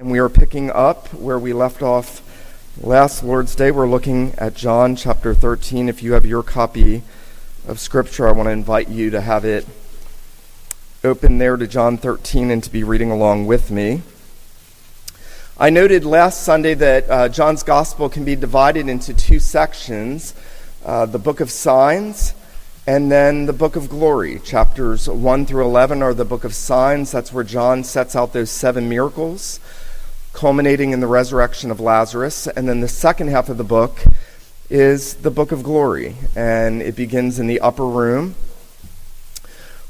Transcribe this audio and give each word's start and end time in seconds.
And 0.00 0.12
we 0.12 0.20
are 0.20 0.28
picking 0.28 0.70
up 0.70 1.12
where 1.12 1.40
we 1.40 1.52
left 1.52 1.82
off 1.82 2.22
last 2.80 3.24
Lord's 3.24 3.56
Day. 3.56 3.72
We're 3.72 3.88
looking 3.88 4.32
at 4.38 4.54
John 4.54 4.94
chapter 4.94 5.34
13. 5.34 5.88
If 5.88 6.04
you 6.04 6.12
have 6.12 6.24
your 6.24 6.44
copy 6.44 7.02
of 7.66 7.80
Scripture, 7.80 8.28
I 8.28 8.30
want 8.30 8.46
to 8.46 8.52
invite 8.52 8.86
you 8.88 9.10
to 9.10 9.20
have 9.20 9.44
it 9.44 9.66
open 11.02 11.38
there 11.38 11.56
to 11.56 11.66
John 11.66 11.98
13 11.98 12.52
and 12.52 12.62
to 12.62 12.70
be 12.70 12.84
reading 12.84 13.10
along 13.10 13.48
with 13.48 13.72
me. 13.72 14.02
I 15.58 15.70
noted 15.70 16.04
last 16.04 16.44
Sunday 16.44 16.74
that 16.74 17.10
uh, 17.10 17.28
John's 17.28 17.64
Gospel 17.64 18.08
can 18.08 18.24
be 18.24 18.36
divided 18.36 18.88
into 18.88 19.12
two 19.12 19.40
sections 19.40 20.32
uh, 20.84 21.06
the 21.06 21.18
book 21.18 21.40
of 21.40 21.50
signs 21.50 22.34
and 22.86 23.10
then 23.10 23.46
the 23.46 23.52
book 23.52 23.74
of 23.74 23.88
glory. 23.88 24.38
Chapters 24.44 25.08
1 25.08 25.46
through 25.46 25.64
11 25.64 26.04
are 26.04 26.14
the 26.14 26.24
book 26.24 26.44
of 26.44 26.54
signs. 26.54 27.10
That's 27.10 27.32
where 27.32 27.42
John 27.42 27.82
sets 27.82 28.14
out 28.14 28.32
those 28.32 28.52
seven 28.52 28.88
miracles 28.88 29.58
culminating 30.32 30.92
in 30.92 31.00
the 31.00 31.06
resurrection 31.06 31.70
of 31.70 31.80
Lazarus. 31.80 32.46
And 32.46 32.68
then 32.68 32.80
the 32.80 32.88
second 32.88 33.28
half 33.28 33.48
of 33.48 33.56
the 33.56 33.64
book 33.64 34.04
is 34.70 35.14
the 35.14 35.30
book 35.30 35.52
of 35.52 35.62
glory. 35.62 36.16
And 36.36 36.82
it 36.82 36.96
begins 36.96 37.38
in 37.38 37.46
the 37.46 37.60
upper 37.60 37.86
room, 37.86 38.34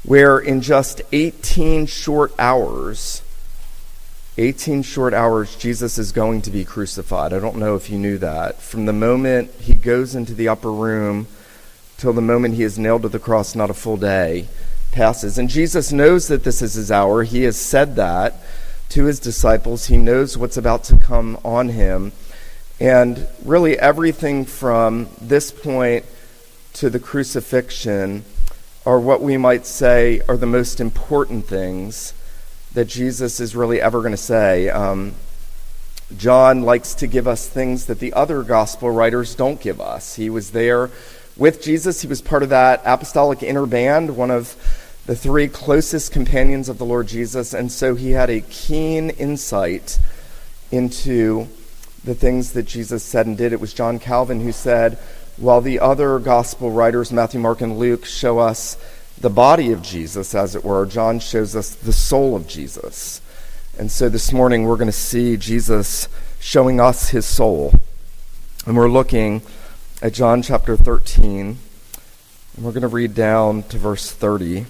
where 0.03 0.39
in 0.39 0.61
just 0.61 1.01
18 1.11 1.85
short 1.85 2.33
hours, 2.39 3.21
18 4.37 4.83
short 4.83 5.13
hours, 5.13 5.55
Jesus 5.57 5.97
is 5.97 6.11
going 6.11 6.41
to 6.43 6.51
be 6.51 6.63
crucified. 6.63 7.33
I 7.33 7.39
don't 7.39 7.57
know 7.57 7.75
if 7.75 7.89
you 7.89 7.97
knew 7.97 8.17
that. 8.19 8.61
From 8.61 8.85
the 8.85 8.93
moment 8.93 9.51
he 9.59 9.73
goes 9.73 10.15
into 10.15 10.33
the 10.33 10.47
upper 10.47 10.71
room 10.71 11.27
till 11.97 12.13
the 12.13 12.21
moment 12.21 12.55
he 12.55 12.63
is 12.63 12.79
nailed 12.79 13.01
to 13.01 13.09
the 13.09 13.19
cross, 13.19 13.53
not 13.53 13.69
a 13.69 13.73
full 13.73 13.97
day 13.97 14.47
passes. 14.91 15.37
And 15.37 15.49
Jesus 15.49 15.91
knows 15.91 16.27
that 16.29 16.43
this 16.43 16.61
is 16.61 16.73
his 16.73 16.91
hour. 16.91 17.23
He 17.23 17.43
has 17.43 17.57
said 17.57 17.97
that 17.97 18.35
to 18.89 19.05
his 19.05 19.19
disciples. 19.19 19.87
He 19.87 19.97
knows 19.97 20.37
what's 20.37 20.57
about 20.57 20.83
to 20.85 20.97
come 20.97 21.39
on 21.43 21.69
him. 21.69 22.11
And 22.79 23.27
really, 23.43 23.77
everything 23.77 24.45
from 24.45 25.09
this 25.21 25.51
point 25.51 26.05
to 26.73 26.89
the 26.89 26.99
crucifixion 26.99 28.23
are 28.85 28.99
what 28.99 29.21
we 29.21 29.37
might 29.37 29.65
say 29.65 30.21
are 30.27 30.37
the 30.37 30.45
most 30.45 30.79
important 30.79 31.45
things 31.45 32.13
that 32.73 32.85
Jesus 32.85 33.39
is 33.39 33.55
really 33.55 33.81
ever 33.81 33.99
going 33.99 34.11
to 34.11 34.17
say. 34.17 34.69
Um, 34.69 35.13
John 36.17 36.63
likes 36.63 36.95
to 36.95 37.07
give 37.07 37.27
us 37.27 37.47
things 37.47 37.85
that 37.85 37.99
the 37.99 38.13
other 38.13 38.43
gospel 38.43 38.89
writers 38.89 39.35
don't 39.35 39.61
give 39.61 39.79
us. 39.81 40.15
He 40.15 40.29
was 40.29 40.51
there 40.51 40.89
with 41.39 41.61
Jesus, 41.63 42.01
he 42.01 42.07
was 42.07 42.21
part 42.21 42.43
of 42.43 42.49
that 42.49 42.81
apostolic 42.83 43.41
inner 43.43 43.65
band, 43.65 44.17
one 44.17 44.29
of 44.29 44.57
the 45.09 45.15
three 45.15 45.47
closest 45.47 46.11
companions 46.11 46.69
of 46.69 46.77
the 46.77 46.85
Lord 46.85 47.07
Jesus, 47.07 47.51
and 47.51 47.71
so 47.71 47.95
he 47.95 48.11
had 48.11 48.29
a 48.29 48.41
keen 48.41 49.09
insight 49.09 49.97
into 50.69 51.47
the 52.03 52.13
things 52.13 52.53
that 52.53 52.67
Jesus 52.67 53.03
said 53.03 53.25
and 53.25 53.35
did. 53.35 53.51
It 53.51 53.59
was 53.59 53.73
John 53.73 53.97
Calvin 53.97 54.39
who 54.41 54.51
said, 54.51 54.99
while 55.35 55.61
the 55.61 55.79
other 55.79 56.19
gospel 56.19 56.69
writers, 56.69 57.11
Matthew, 57.11 57.39
Mark, 57.39 57.61
and 57.61 57.79
Luke, 57.79 58.05
show 58.05 58.37
us 58.37 58.77
the 59.19 59.31
body 59.31 59.71
of 59.71 59.81
Jesus, 59.81 60.35
as 60.35 60.55
it 60.55 60.63
were, 60.63 60.85
John 60.85 61.19
shows 61.19 61.55
us 61.55 61.73
the 61.73 61.91
soul 61.91 62.35
of 62.35 62.47
Jesus. 62.47 63.19
And 63.79 63.91
so 63.91 64.09
this 64.09 64.31
morning 64.31 64.65
we're 64.65 64.77
going 64.77 64.89
to 64.89 64.91
see 64.91 65.37
Jesus 65.37 66.07
showing 66.39 66.79
us 66.79 67.09
his 67.09 67.25
soul. 67.25 67.73
And 68.67 68.77
we're 68.77 68.91
looking 68.91 69.41
at 70.03 70.13
John 70.13 70.43
chapter 70.43 70.77
13, 70.77 71.39
and 71.39 71.57
we're 72.63 72.73
going 72.73 72.83
to 72.83 72.87
read 72.87 73.15
down 73.15 73.63
to 73.63 73.79
verse 73.79 74.11
30. 74.11 74.67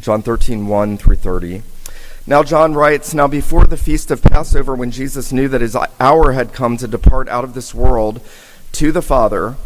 John 0.00 0.22
13, 0.22 0.66
1 0.68 0.98
through 0.98 1.16
30. 1.16 1.62
Now, 2.26 2.42
John 2.42 2.74
writes 2.74 3.14
Now, 3.14 3.26
before 3.26 3.64
the 3.64 3.76
feast 3.76 4.10
of 4.10 4.22
Passover, 4.22 4.74
when 4.74 4.90
Jesus 4.90 5.32
knew 5.32 5.48
that 5.48 5.60
his 5.60 5.76
hour 5.98 6.32
had 6.32 6.52
come 6.52 6.76
to 6.76 6.86
depart 6.86 7.28
out 7.28 7.42
of 7.42 7.54
this 7.54 7.74
world 7.74 8.20
to 8.72 8.92
the 8.92 9.02
Father, 9.02 9.56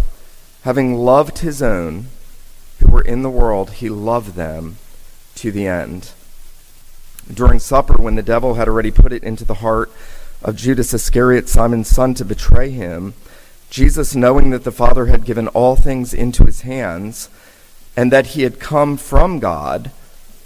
having 0.62 0.94
loved 0.94 1.38
his 1.38 1.60
own 1.60 2.06
who 2.78 2.90
were 2.90 3.02
in 3.02 3.22
the 3.22 3.30
world, 3.30 3.72
he 3.72 3.88
loved 3.88 4.34
them 4.34 4.76
to 5.34 5.50
the 5.50 5.66
end. 5.66 6.12
During 7.32 7.58
supper, 7.58 7.94
when 7.94 8.14
the 8.14 8.22
devil 8.22 8.54
had 8.54 8.68
already 8.68 8.90
put 8.90 9.12
it 9.12 9.22
into 9.22 9.44
the 9.44 9.54
heart 9.54 9.90
of 10.40 10.56
Judas 10.56 10.94
Iscariot, 10.94 11.48
Simon's 11.48 11.88
son, 11.88 12.14
to 12.14 12.24
betray 12.24 12.70
him, 12.70 13.14
Jesus, 13.70 14.14
knowing 14.14 14.50
that 14.50 14.64
the 14.64 14.72
Father 14.72 15.06
had 15.06 15.24
given 15.24 15.48
all 15.48 15.76
things 15.76 16.12
into 16.12 16.44
his 16.44 16.62
hands, 16.62 17.28
and 17.96 18.10
that 18.12 18.28
he 18.28 18.42
had 18.42 18.60
come 18.60 18.96
from 18.96 19.38
God, 19.38 19.90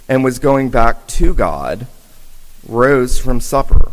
and 0.07 0.23
was 0.23 0.39
going 0.39 0.69
back 0.69 1.07
to 1.07 1.33
God, 1.33 1.87
rose 2.67 3.19
from 3.19 3.41
supper. 3.41 3.91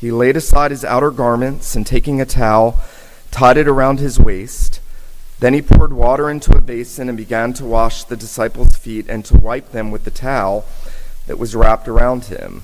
He 0.00 0.10
laid 0.10 0.36
aside 0.36 0.70
his 0.70 0.84
outer 0.84 1.10
garments, 1.10 1.74
and 1.74 1.86
taking 1.86 2.20
a 2.20 2.26
towel, 2.26 2.78
tied 3.30 3.56
it 3.56 3.68
around 3.68 3.98
his 3.98 4.18
waist. 4.18 4.80
Then 5.38 5.54
he 5.54 5.62
poured 5.62 5.92
water 5.92 6.30
into 6.30 6.56
a 6.56 6.60
basin 6.60 7.08
and 7.08 7.16
began 7.16 7.52
to 7.54 7.64
wash 7.64 8.04
the 8.04 8.16
disciples' 8.16 8.76
feet 8.76 9.06
and 9.08 9.24
to 9.26 9.36
wipe 9.36 9.70
them 9.70 9.90
with 9.90 10.04
the 10.04 10.10
towel 10.10 10.64
that 11.26 11.38
was 11.38 11.54
wrapped 11.54 11.88
around 11.88 12.24
him. 12.24 12.62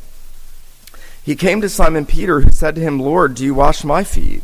He 1.22 1.36
came 1.36 1.60
to 1.60 1.69
Simon 1.69 2.06
Peter, 2.06 2.41
who 2.41 2.50
said 2.50 2.74
to 2.74 2.80
him, 2.80 2.98
Lord, 2.98 3.34
do 3.34 3.44
you 3.44 3.54
wash 3.54 3.84
my 3.84 4.03
feet? 4.03 4.42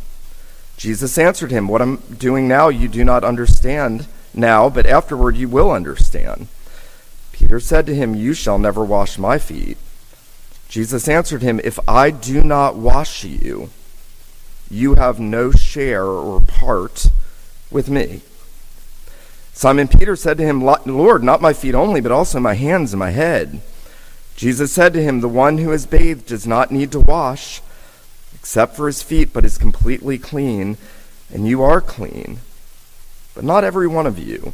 Jesus 0.77 1.17
answered 1.17 1.51
him, 1.51 1.67
What 1.67 1.81
I'm 1.81 1.97
doing 1.97 2.47
now 2.47 2.69
you 2.69 2.87
do 2.87 3.03
not 3.03 3.23
understand 3.23 4.07
now, 4.33 4.69
but 4.69 4.85
afterward 4.85 5.35
you 5.35 5.49
will 5.49 5.71
understand. 5.71 6.47
Peter 7.39 7.59
said 7.61 7.85
to 7.85 7.95
him, 7.95 8.15
You 8.15 8.33
shall 8.33 8.59
never 8.59 8.83
wash 8.83 9.17
my 9.17 9.37
feet. 9.37 9.77
Jesus 10.67 11.07
answered 11.07 11.41
him, 11.41 11.61
If 11.63 11.79
I 11.87 12.11
do 12.11 12.43
not 12.43 12.75
wash 12.75 13.23
you, 13.23 13.69
you 14.69 14.95
have 14.95 15.21
no 15.21 15.51
share 15.51 16.05
or 16.05 16.41
part 16.41 17.07
with 17.71 17.89
me. 17.89 18.21
Simon 19.53 19.87
Peter 19.87 20.17
said 20.17 20.37
to 20.37 20.43
him, 20.43 20.61
Lord, 20.61 21.23
not 21.23 21.41
my 21.41 21.53
feet 21.53 21.73
only, 21.73 22.01
but 22.01 22.11
also 22.11 22.41
my 22.41 22.55
hands 22.55 22.91
and 22.91 22.99
my 22.99 23.11
head. 23.11 23.61
Jesus 24.35 24.71
said 24.73 24.91
to 24.93 25.01
him, 25.01 25.21
The 25.21 25.29
one 25.29 25.59
who 25.59 25.71
is 25.71 25.85
bathed 25.85 26.25
does 26.27 26.45
not 26.45 26.71
need 26.71 26.91
to 26.91 26.99
wash 26.99 27.61
except 28.35 28.75
for 28.75 28.87
his 28.87 29.01
feet, 29.01 29.31
but 29.31 29.45
is 29.45 29.57
completely 29.57 30.17
clean, 30.17 30.77
and 31.33 31.47
you 31.47 31.63
are 31.63 31.81
clean, 31.81 32.39
but 33.33 33.43
not 33.43 33.63
every 33.63 33.87
one 33.87 34.07
of 34.07 34.19
you 34.19 34.53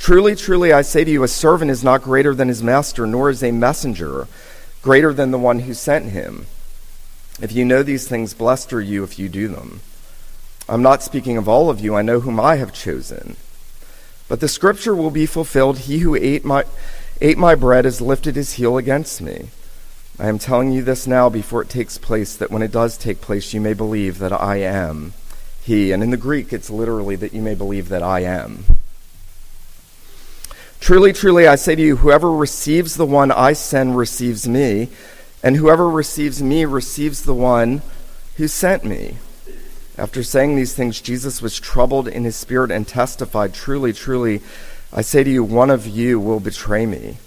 Truly, 0.00 0.34
truly, 0.34 0.72
I 0.72 0.80
say 0.80 1.04
to 1.04 1.10
you, 1.10 1.22
a 1.22 1.28
servant 1.28 1.70
is 1.70 1.84
not 1.84 2.02
greater 2.02 2.34
than 2.34 2.48
his 2.48 2.62
master, 2.62 3.06
nor 3.06 3.28
is 3.28 3.42
a 3.42 3.52
messenger 3.52 4.26
greater 4.80 5.12
than 5.12 5.30
the 5.30 5.38
one 5.38 5.60
who 5.60 5.74
sent 5.74 6.06
him. 6.06 6.46
If 7.42 7.52
you 7.52 7.66
know 7.66 7.82
these 7.82 8.08
things, 8.08 8.32
blessed 8.32 8.72
are 8.72 8.80
you 8.80 9.04
if 9.04 9.18
you 9.18 9.28
do 9.28 9.48
them. 9.48 9.82
I'm 10.70 10.80
not 10.80 11.02
speaking 11.02 11.36
of 11.36 11.50
all 11.50 11.68
of 11.68 11.80
you, 11.80 11.94
I 11.94 12.00
know 12.00 12.20
whom 12.20 12.40
I 12.40 12.56
have 12.56 12.72
chosen. 12.72 13.36
But 14.26 14.40
the 14.40 14.48
scripture 14.48 14.94
will 14.94 15.10
be 15.10 15.26
fulfilled 15.26 15.80
He 15.80 15.98
who 15.98 16.14
ate 16.14 16.46
my, 16.46 16.64
ate 17.20 17.36
my 17.36 17.54
bread 17.54 17.84
has 17.84 18.00
lifted 18.00 18.36
his 18.36 18.54
heel 18.54 18.78
against 18.78 19.20
me. 19.20 19.48
I 20.18 20.28
am 20.28 20.38
telling 20.38 20.72
you 20.72 20.82
this 20.82 21.06
now 21.06 21.28
before 21.28 21.60
it 21.60 21.68
takes 21.68 21.98
place, 21.98 22.36
that 22.36 22.50
when 22.50 22.62
it 22.62 22.72
does 22.72 22.96
take 22.96 23.20
place, 23.20 23.52
you 23.52 23.60
may 23.60 23.74
believe 23.74 24.18
that 24.18 24.32
I 24.32 24.56
am 24.56 25.12
He. 25.62 25.92
And 25.92 26.02
in 26.02 26.10
the 26.10 26.16
Greek, 26.16 26.54
it's 26.54 26.70
literally 26.70 27.16
that 27.16 27.34
you 27.34 27.42
may 27.42 27.54
believe 27.54 27.90
that 27.90 28.02
I 28.02 28.20
am. 28.20 28.64
Truly, 30.80 31.12
truly, 31.12 31.46
I 31.46 31.54
say 31.54 31.74
to 31.74 31.82
you, 31.82 31.96
whoever 31.96 32.32
receives 32.32 32.96
the 32.96 33.06
one 33.06 33.30
I 33.30 33.52
send 33.52 33.96
receives 33.96 34.48
me, 34.48 34.88
and 35.42 35.56
whoever 35.56 35.88
receives 35.88 36.42
me 36.42 36.64
receives 36.64 37.22
the 37.22 37.34
one 37.34 37.82
who 38.36 38.48
sent 38.48 38.84
me. 38.84 39.16
After 39.98 40.22
saying 40.22 40.56
these 40.56 40.74
things, 40.74 41.00
Jesus 41.00 41.42
was 41.42 41.60
troubled 41.60 42.08
in 42.08 42.24
his 42.24 42.34
spirit 42.34 42.70
and 42.70 42.88
testified, 42.88 43.52
Truly, 43.52 43.92
truly, 43.92 44.40
I 44.92 45.02
say 45.02 45.22
to 45.22 45.30
you, 45.30 45.44
one 45.44 45.70
of 45.70 45.86
you 45.86 46.18
will 46.18 46.40
betray 46.40 46.86
me. 46.86 47.18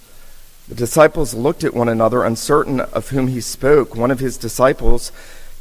The 0.67 0.75
disciples 0.75 1.35
looked 1.35 1.63
at 1.63 1.75
one 1.75 1.87
another, 1.87 2.23
uncertain 2.23 2.79
of 2.79 3.09
whom 3.09 3.27
he 3.27 3.39
spoke. 3.39 3.95
One 3.95 4.11
of 4.11 4.19
his 4.19 4.37
disciples, 4.37 5.11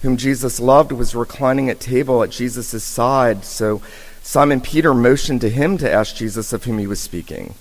whom 0.00 0.16
Jesus 0.16 0.58
loved, 0.58 0.90
was 0.90 1.14
reclining 1.14 1.68
at 1.68 1.78
table 1.78 2.22
at 2.22 2.30
Jesus' 2.30 2.82
side. 2.82 3.44
So 3.44 3.82
Simon 4.22 4.60
Peter 4.62 4.94
motioned 4.94 5.42
to 5.42 5.50
him 5.50 5.76
to 5.78 5.92
ask 5.92 6.16
Jesus 6.16 6.52
of 6.52 6.64
whom 6.64 6.78
he 6.78 6.86
was 6.86 7.00
speaking. 7.00 7.54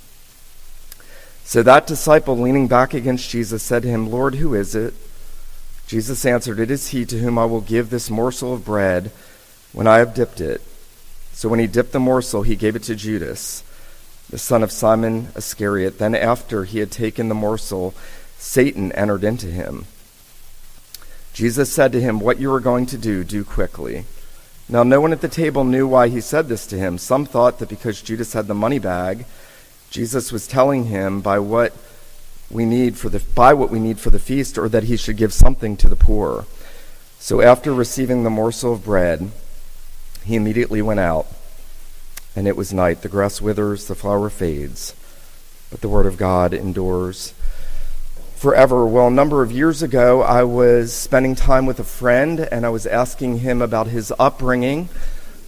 So 1.51 1.62
that 1.63 1.86
disciple, 1.86 2.39
leaning 2.39 2.69
back 2.69 2.94
against 2.94 3.30
Jesus, 3.30 3.62
said 3.62 3.81
to 3.81 3.89
him, 3.89 4.09
Lord, 4.09 4.36
who 4.36 4.53
is 4.53 4.74
it? 4.74 4.94
Jesus 5.86 6.25
answered, 6.25 6.62
It 6.62 6.71
is 6.71 6.92
he 6.92 7.06
to 7.06 7.19
whom 7.19 7.38
I 7.38 7.44
will 7.44 7.59
give 7.59 7.89
this 7.89 8.09
morsel 8.09 8.53
of 8.53 8.63
bread 8.63 9.12
when 9.74 9.86
I 9.86 9.98
have 9.98 10.13
dipped 10.13 10.39
it. 10.39 10.62
So 11.33 11.50
when 11.50 11.59
he 11.59 11.68
dipped 11.68 11.92
the 11.92 12.00
morsel, 12.00 12.44
he 12.44 12.56
gave 12.56 12.77
it 12.77 12.83
to 12.83 12.95
Judas, 12.95 13.65
the 14.30 14.38
son 14.38 14.63
of 14.63 14.71
Simon 14.71 15.27
Iscariot. 15.36 16.00
Then, 16.00 16.15
after 16.15 16.63
he 16.63 16.80
had 16.80 16.89
taken 16.89 17.27
the 17.27 17.36
morsel, 17.36 17.94
Satan 18.38 18.94
entered 18.94 19.25
into 19.25 19.48
him. 19.48 19.88
Jesus 21.33 21.69
said 21.69 21.92
to 21.92 22.00
him, 22.00 22.21
What 22.21 22.39
you 22.39 22.50
are 22.53 22.62
going 22.62 22.86
to 22.86 22.98
do, 22.98 23.25
do 23.25 23.44
quickly. 23.44 24.06
Now, 24.69 24.83
no 24.83 25.01
one 25.01 25.12
at 25.12 25.19
the 25.19 25.27
table 25.27 25.65
knew 25.65 25.86
why 25.86 26.07
he 26.07 26.21
said 26.21 26.48
this 26.48 26.65
to 26.68 26.77
him. 26.77 26.98
Some 26.98 27.25
thought 27.25 27.59
that 27.59 27.68
because 27.68 28.01
Judas 28.01 28.31
had 28.31 28.48
the 28.48 28.53
money 28.53 28.80
bag, 28.80 29.25
Jesus 29.92 30.32
was 30.32 30.48
telling 30.48 30.86
him 30.86 31.20
by 31.20 31.38
what 31.38 31.76
we 32.50 32.66
need 32.66 32.98
for 32.98 33.10
the 33.10 33.20
buy 33.20 33.54
what 33.54 33.70
we 33.70 33.78
need 33.78 34.00
for 34.00 34.10
the 34.10 34.20
feast, 34.20 34.58
or 34.58 34.70
that 34.70 34.86
he 34.86 34.96
should 34.96 35.18
give 35.18 35.34
something 35.34 35.76
to 35.76 35.90
the 35.90 35.98
poor. 35.98 36.46
So 37.20 37.42
after 37.42 37.74
receiving 37.74 38.24
the 38.24 38.30
morsel 38.30 38.74
of 38.74 38.86
bread, 38.86 39.32
he 40.24 40.38
immediately 40.38 40.82
went 40.82 41.02
out, 41.02 41.28
and 42.38 42.48
it 42.48 42.56
was 42.56 42.74
night. 42.74 43.02
The 43.02 43.10
grass 43.10 43.42
withers, 43.42 43.88
the 43.88 43.96
flower 43.96 44.30
fades, 44.30 44.96
but 45.70 45.82
the 45.82 45.90
word 45.90 46.06
of 46.06 46.18
God 46.18 46.54
endures 46.54 47.34
forever. 48.38 48.86
Well, 48.86 49.08
a 49.08 49.12
number 49.12 49.44
of 49.44 49.52
years 49.52 49.84
ago, 49.84 50.22
I 50.22 50.44
was 50.46 50.94
spending 50.94 51.36
time 51.36 51.66
with 51.66 51.82
a 51.82 51.84
friend, 51.84 52.40
and 52.40 52.66
I 52.66 52.70
was 52.70 52.88
asking 52.88 53.40
him 53.40 53.62
about 53.62 53.88
his 53.88 54.14
upbringing, 54.18 54.88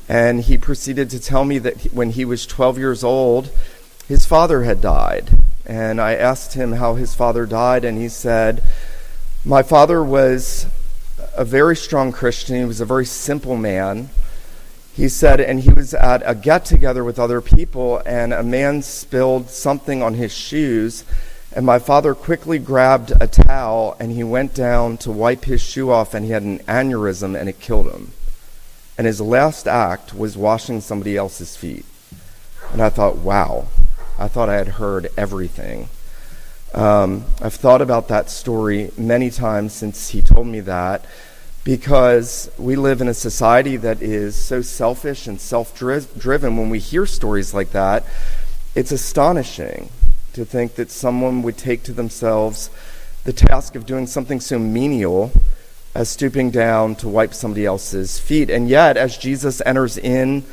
and 0.10 0.42
he 0.42 0.57
proceeded 0.57 1.10
to 1.12 1.19
tell 1.22 1.46
me 1.46 1.60
that 1.60 1.94
when 1.94 2.10
he 2.10 2.25
was 2.25 2.46
12 2.46 2.78
years 2.78 3.06
old, 3.06 3.50
his 4.13 4.25
father 4.25 4.63
had 4.63 4.80
died 4.80 5.30
and 5.65 6.01
I 6.01 6.15
asked 6.15 6.54
him 6.54 6.74
how 6.74 6.95
his 6.95 7.15
father 7.15 7.45
died, 7.45 7.86
and 7.86 7.98
he 7.98 8.10
said, 8.10 8.62
My 9.45 9.63
father 9.63 10.04
was 10.04 10.65
a 11.36 11.45
very 11.45 11.75
strong 11.75 12.12
Christian. 12.12 12.57
He 12.57 12.65
was 12.65 12.81
a 12.81 12.86
very 12.86 13.06
simple 13.06 13.56
man. 13.56 14.10
He 14.94 15.07
said, 15.10 15.39
and 15.39 15.62
he 15.62 15.71
was 15.71 15.94
at 15.94 16.21
a 16.25 16.36
get 16.36 16.65
together 16.65 17.04
with 17.04 17.18
other 17.18 17.42
people, 17.42 18.01
and 18.06 18.33
a 18.33 18.44
man 18.44 18.81
spilled 18.81 19.50
something 19.50 20.04
on 20.04 20.15
his 20.15 20.33
shoes. 20.33 21.04
And 21.56 21.65
my 21.65 21.80
father 21.80 22.13
quickly 22.13 22.60
grabbed 22.60 23.13
a 23.21 23.27
towel 23.27 23.95
and 24.00 24.12
he 24.12 24.24
went 24.24 24.56
down 24.56 24.98
to 24.98 25.12
wipe 25.12 25.45
his 25.45 25.62
shoe 25.62 25.92
off, 25.92 26.13
and 26.13 26.25
he 26.25 26.31
had 26.31 26.44
an 26.44 26.60
aneurysm 26.60 27.39
and 27.39 27.48
it 27.48 27.60
killed 27.60 27.92
him. 27.92 28.12
And 28.98 29.07
his 29.07 29.21
last 29.21 29.68
act 29.68 30.13
was 30.13 30.38
washing 30.38 30.81
somebody 30.81 31.15
else's 31.15 31.56
feet. 31.56 31.86
And 32.71 32.81
I 32.81 32.89
thought, 32.89 33.18
wow, 33.18 33.68
I 34.18 34.27
thought 34.27 34.50
I 34.50 34.56
had 34.56 34.68
heard 34.68 35.10
everything. 35.18 35.89
Um, 36.74 37.25
I've 37.42 37.54
thought 37.54 37.81
about 37.81 38.07
that 38.07 38.30
story 38.30 38.92
many 38.98 39.30
times 39.30 39.74
since 39.74 40.10
he 40.10 40.21
told 40.21 40.48
me 40.48 40.60
that 40.62 41.06
because 41.63 42.51
we 42.57 42.75
live 42.75 43.00
in 43.00 43.07
a 43.07 43.13
society 43.13 43.77
that 43.77 44.01
is 44.01 44.36
so 44.36 44.62
selfish 44.62 45.27
and 45.27 45.39
self 45.39 45.77
driven. 45.77 46.57
When 46.57 46.69
we 46.69 46.80
hear 46.80 47.06
stories 47.06 47.54
like 47.54 47.71
that, 47.71 48.04
it's 48.75 48.92
astonishing 48.92 49.89
to 50.33 50.45
think 50.45 50.75
that 50.75 50.92
someone 50.92 51.42
would 51.44 51.57
take 51.57 51.83
to 51.83 51.94
themselves 51.94 52.69
the 53.24 53.33
task 53.33 53.75
of 53.75 53.86
doing 53.86 54.07
something 54.07 54.39
so 54.39 54.60
menial 54.60 55.31
as 55.95 56.10
stooping 56.10 56.50
down 56.50 56.95
to 56.95 57.07
wipe 57.07 57.33
somebody 57.33 57.65
else's 57.65 58.19
feet. 58.19 58.50
And 58.50 58.68
yet, 58.68 58.98
as 58.98 59.18
Jesus 59.18 59.62
enters 59.65 59.98
in 59.98 60.44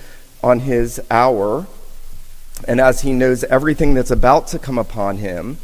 on 0.42 0.60
his 0.60 1.00
hour, 1.10 1.66
and 2.66 2.80
as 2.80 3.02
he 3.02 3.12
knows 3.12 3.44
everything 3.44 3.94
that's 3.94 4.10
about 4.10 4.48
to 4.48 4.58
come 4.58 4.78
upon 4.78 5.18
him, 5.18 5.58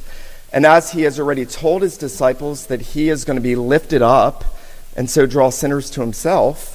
and 0.52 0.64
as 0.64 0.92
he 0.92 1.02
has 1.02 1.18
already 1.20 1.44
told 1.44 1.82
his 1.82 1.98
disciples 1.98 2.66
that 2.66 2.80
he 2.80 3.08
is 3.08 3.24
going 3.24 3.36
to 3.36 3.42
be 3.42 3.56
lifted 3.56 4.02
up 4.02 4.44
and 4.96 5.10
so 5.10 5.26
draw 5.26 5.50
sinners 5.50 5.90
to 5.90 6.00
himself, 6.00 6.72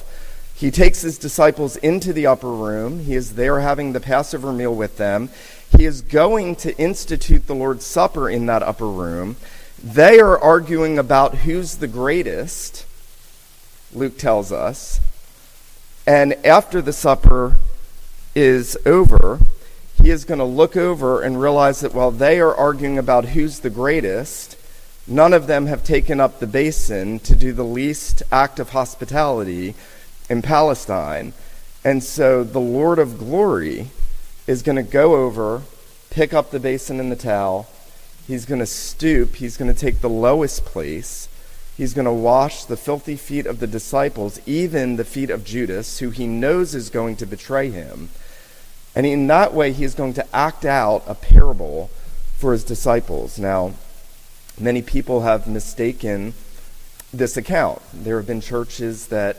he 0.54 0.70
takes 0.70 1.00
his 1.00 1.18
disciples 1.18 1.76
into 1.76 2.12
the 2.12 2.26
upper 2.26 2.50
room. 2.50 3.00
He 3.00 3.14
is 3.14 3.34
there 3.34 3.60
having 3.60 3.92
the 3.92 4.00
Passover 4.00 4.52
meal 4.52 4.74
with 4.74 4.96
them. 4.96 5.30
He 5.76 5.84
is 5.84 6.02
going 6.02 6.54
to 6.56 6.76
institute 6.78 7.46
the 7.46 7.54
Lord's 7.54 7.84
Supper 7.84 8.30
in 8.30 8.46
that 8.46 8.62
upper 8.62 8.86
room. 8.86 9.36
They 9.82 10.20
are 10.20 10.38
arguing 10.38 10.98
about 10.98 11.38
who's 11.38 11.76
the 11.76 11.88
greatest, 11.88 12.86
Luke 13.92 14.16
tells 14.18 14.52
us. 14.52 15.00
And 16.06 16.34
after 16.44 16.80
the 16.80 16.92
supper 16.92 17.56
is 18.34 18.78
over, 18.86 19.40
he 20.02 20.10
is 20.10 20.24
going 20.24 20.38
to 20.38 20.44
look 20.44 20.76
over 20.76 21.22
and 21.22 21.40
realize 21.40 21.80
that 21.80 21.94
while 21.94 22.10
they 22.10 22.40
are 22.40 22.52
arguing 22.52 22.98
about 22.98 23.26
who's 23.26 23.60
the 23.60 23.70
greatest, 23.70 24.56
none 25.06 25.32
of 25.32 25.46
them 25.46 25.66
have 25.66 25.84
taken 25.84 26.18
up 26.18 26.40
the 26.40 26.46
basin 26.46 27.20
to 27.20 27.36
do 27.36 27.52
the 27.52 27.64
least 27.64 28.20
act 28.32 28.58
of 28.58 28.70
hospitality 28.70 29.76
in 30.28 30.42
Palestine. 30.42 31.32
And 31.84 32.02
so 32.02 32.42
the 32.42 32.58
Lord 32.58 32.98
of 32.98 33.16
glory 33.16 33.90
is 34.48 34.62
going 34.62 34.74
to 34.74 34.82
go 34.82 35.14
over, 35.14 35.62
pick 36.10 36.34
up 36.34 36.50
the 36.50 36.58
basin 36.58 36.98
and 36.98 37.12
the 37.12 37.16
towel. 37.16 37.68
He's 38.26 38.44
going 38.44 38.58
to 38.58 38.66
stoop. 38.66 39.36
He's 39.36 39.56
going 39.56 39.72
to 39.72 39.80
take 39.80 40.00
the 40.00 40.08
lowest 40.08 40.64
place. 40.64 41.28
He's 41.76 41.94
going 41.94 42.06
to 42.06 42.12
wash 42.12 42.64
the 42.64 42.76
filthy 42.76 43.16
feet 43.16 43.46
of 43.46 43.60
the 43.60 43.68
disciples, 43.68 44.40
even 44.46 44.96
the 44.96 45.04
feet 45.04 45.30
of 45.30 45.44
Judas, 45.44 46.00
who 46.00 46.10
he 46.10 46.26
knows 46.26 46.74
is 46.74 46.90
going 46.90 47.14
to 47.16 47.26
betray 47.26 47.70
him. 47.70 48.08
And 48.94 49.06
in 49.06 49.26
that 49.28 49.54
way, 49.54 49.72
he 49.72 49.84
is 49.84 49.94
going 49.94 50.14
to 50.14 50.36
act 50.36 50.64
out 50.64 51.02
a 51.06 51.14
parable 51.14 51.90
for 52.36 52.52
his 52.52 52.64
disciples. 52.64 53.38
Now, 53.38 53.72
many 54.58 54.82
people 54.82 55.22
have 55.22 55.46
mistaken 55.46 56.34
this 57.12 57.36
account. 57.36 57.80
There 57.92 58.16
have 58.16 58.26
been 58.26 58.40
churches 58.40 59.06
that 59.08 59.36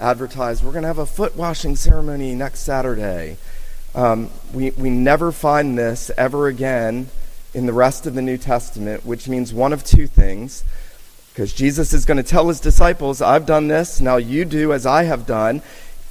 advertise, 0.00 0.62
we're 0.62 0.72
going 0.72 0.82
to 0.82 0.88
have 0.88 0.98
a 0.98 1.06
foot 1.06 1.36
washing 1.36 1.76
ceremony 1.76 2.34
next 2.34 2.60
Saturday. 2.60 3.36
Um, 3.94 4.30
we, 4.52 4.70
we 4.72 4.90
never 4.90 5.30
find 5.30 5.78
this 5.78 6.10
ever 6.16 6.48
again 6.48 7.08
in 7.52 7.66
the 7.66 7.72
rest 7.72 8.06
of 8.06 8.14
the 8.14 8.22
New 8.22 8.36
Testament, 8.36 9.06
which 9.06 9.28
means 9.28 9.54
one 9.54 9.72
of 9.72 9.84
two 9.84 10.08
things. 10.08 10.64
Because 11.32 11.52
Jesus 11.52 11.92
is 11.92 12.04
going 12.04 12.16
to 12.16 12.22
tell 12.22 12.48
his 12.48 12.60
disciples, 12.60 13.20
I've 13.20 13.46
done 13.46 13.68
this, 13.68 14.00
now 14.00 14.16
you 14.16 14.44
do 14.44 14.72
as 14.72 14.86
I 14.86 15.04
have 15.04 15.26
done. 15.26 15.62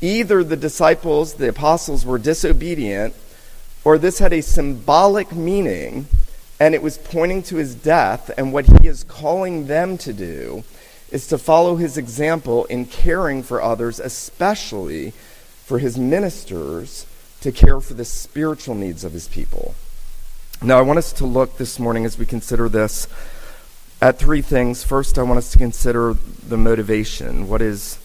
Either 0.04 0.44
the 0.44 0.58
disciples, 0.58 1.36
the 1.36 1.48
apostles, 1.48 2.06
were 2.06 2.18
disobedient, 2.18 3.16
or 3.86 3.98
this 3.98 4.20
had 4.20 4.34
a 4.34 4.42
symbolic 4.42 5.32
meaning 5.32 6.06
and 6.60 6.76
it 6.76 6.84
was 6.84 6.98
pointing 6.98 7.42
to 7.44 7.56
his 7.56 7.74
death. 7.74 8.30
And 8.38 8.52
what 8.52 8.66
he 8.66 8.88
is 8.88 9.06
calling 9.06 9.68
them 9.68 9.98
to 10.00 10.12
do 10.12 10.64
is 11.10 11.28
to 11.28 11.38
follow 11.38 11.78
his 11.78 11.98
example 11.98 12.66
in 12.66 12.86
caring 12.86 13.44
for 13.44 13.62
others, 13.62 14.00
especially 14.00 15.12
for 15.66 15.80
his 15.80 15.98
ministers 15.98 17.06
to 17.40 17.52
care 17.52 17.80
for 17.80 17.94
the 17.94 18.06
spiritual 18.06 18.76
needs 18.76 19.04
of 19.04 19.14
his 19.14 19.30
people. 19.30 19.74
Now, 20.62 20.80
I 20.80 20.82
want 20.82 21.00
us 21.00 21.14
to 21.14 21.26
look 21.26 21.58
this 21.58 21.80
morning 21.80 22.06
as 22.06 22.18
we 22.18 22.26
consider 22.26 22.68
this 22.68 23.08
at 24.02 24.20
three 24.20 24.42
things. 24.42 24.84
First, 24.84 25.18
I 25.18 25.24
want 25.24 25.38
us 25.38 25.52
to 25.52 25.58
consider 25.58 26.14
the 26.48 26.58
motivation. 26.58 27.48
What 27.48 27.62
is 27.62 28.00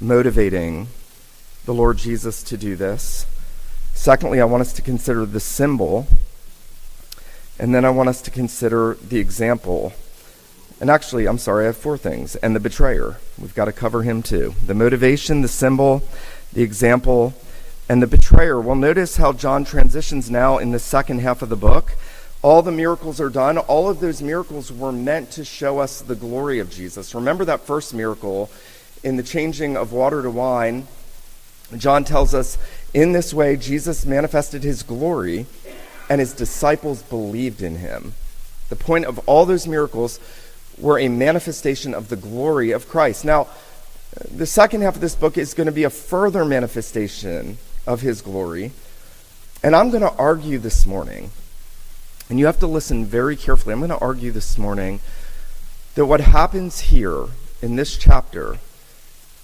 motivating 0.00 0.88
the 1.64 1.74
Lord 1.74 1.96
Jesus 1.96 2.42
to 2.44 2.56
do 2.56 2.76
this. 2.76 3.26
Secondly, 3.94 4.40
I 4.40 4.44
want 4.44 4.60
us 4.60 4.72
to 4.74 4.82
consider 4.82 5.24
the 5.24 5.40
symbol. 5.40 6.06
And 7.58 7.74
then 7.74 7.84
I 7.84 7.90
want 7.90 8.08
us 8.08 8.20
to 8.22 8.30
consider 8.30 8.94
the 8.94 9.18
example. 9.18 9.92
And 10.80 10.90
actually, 10.90 11.26
I'm 11.26 11.38
sorry, 11.38 11.64
I 11.64 11.66
have 11.68 11.76
four 11.76 11.96
things. 11.96 12.36
And 12.36 12.54
the 12.54 12.60
betrayer. 12.60 13.16
We've 13.38 13.54
got 13.54 13.66
to 13.66 13.72
cover 13.72 14.02
him 14.02 14.22
too. 14.22 14.54
The 14.66 14.74
motivation, 14.74 15.40
the 15.40 15.48
symbol, 15.48 16.02
the 16.52 16.62
example, 16.62 17.32
and 17.88 18.02
the 18.02 18.06
betrayer. 18.06 18.60
Well, 18.60 18.76
notice 18.76 19.16
how 19.16 19.32
John 19.32 19.64
transitions 19.64 20.30
now 20.30 20.58
in 20.58 20.72
the 20.72 20.78
second 20.78 21.20
half 21.20 21.40
of 21.40 21.48
the 21.48 21.56
book. 21.56 21.92
All 22.42 22.60
the 22.60 22.72
miracles 22.72 23.20
are 23.22 23.30
done. 23.30 23.56
All 23.56 23.88
of 23.88 24.00
those 24.00 24.20
miracles 24.20 24.70
were 24.70 24.92
meant 24.92 25.30
to 25.32 25.46
show 25.46 25.78
us 25.78 26.02
the 26.02 26.14
glory 26.14 26.58
of 26.58 26.70
Jesus. 26.70 27.14
Remember 27.14 27.46
that 27.46 27.60
first 27.60 27.94
miracle 27.94 28.50
in 29.02 29.16
the 29.16 29.22
changing 29.22 29.78
of 29.78 29.92
water 29.92 30.22
to 30.22 30.30
wine 30.30 30.86
John 31.76 32.04
tells 32.04 32.34
us 32.34 32.58
in 32.92 33.12
this 33.12 33.34
way, 33.34 33.56
Jesus 33.56 34.06
manifested 34.06 34.62
his 34.62 34.82
glory, 34.82 35.46
and 36.08 36.20
his 36.20 36.32
disciples 36.32 37.02
believed 37.02 37.62
in 37.62 37.76
him. 37.76 38.14
The 38.68 38.76
point 38.76 39.04
of 39.04 39.18
all 39.28 39.46
those 39.46 39.66
miracles 39.66 40.20
were 40.78 40.98
a 40.98 41.08
manifestation 41.08 41.94
of 41.94 42.08
the 42.08 42.16
glory 42.16 42.70
of 42.70 42.88
Christ. 42.88 43.24
Now, 43.24 43.48
the 44.30 44.46
second 44.46 44.82
half 44.82 44.94
of 44.94 45.00
this 45.00 45.14
book 45.14 45.36
is 45.36 45.54
going 45.54 45.66
to 45.66 45.72
be 45.72 45.84
a 45.84 45.90
further 45.90 46.44
manifestation 46.44 47.58
of 47.86 48.00
his 48.00 48.22
glory. 48.22 48.72
And 49.62 49.74
I'm 49.74 49.90
going 49.90 50.02
to 50.02 50.12
argue 50.12 50.58
this 50.58 50.86
morning, 50.86 51.30
and 52.28 52.38
you 52.38 52.46
have 52.46 52.60
to 52.60 52.66
listen 52.66 53.04
very 53.04 53.36
carefully. 53.36 53.72
I'm 53.72 53.80
going 53.80 53.90
to 53.90 53.98
argue 53.98 54.30
this 54.30 54.58
morning 54.58 55.00
that 55.94 56.06
what 56.06 56.20
happens 56.20 56.80
here 56.80 57.26
in 57.62 57.76
this 57.76 57.96
chapter, 57.96 58.58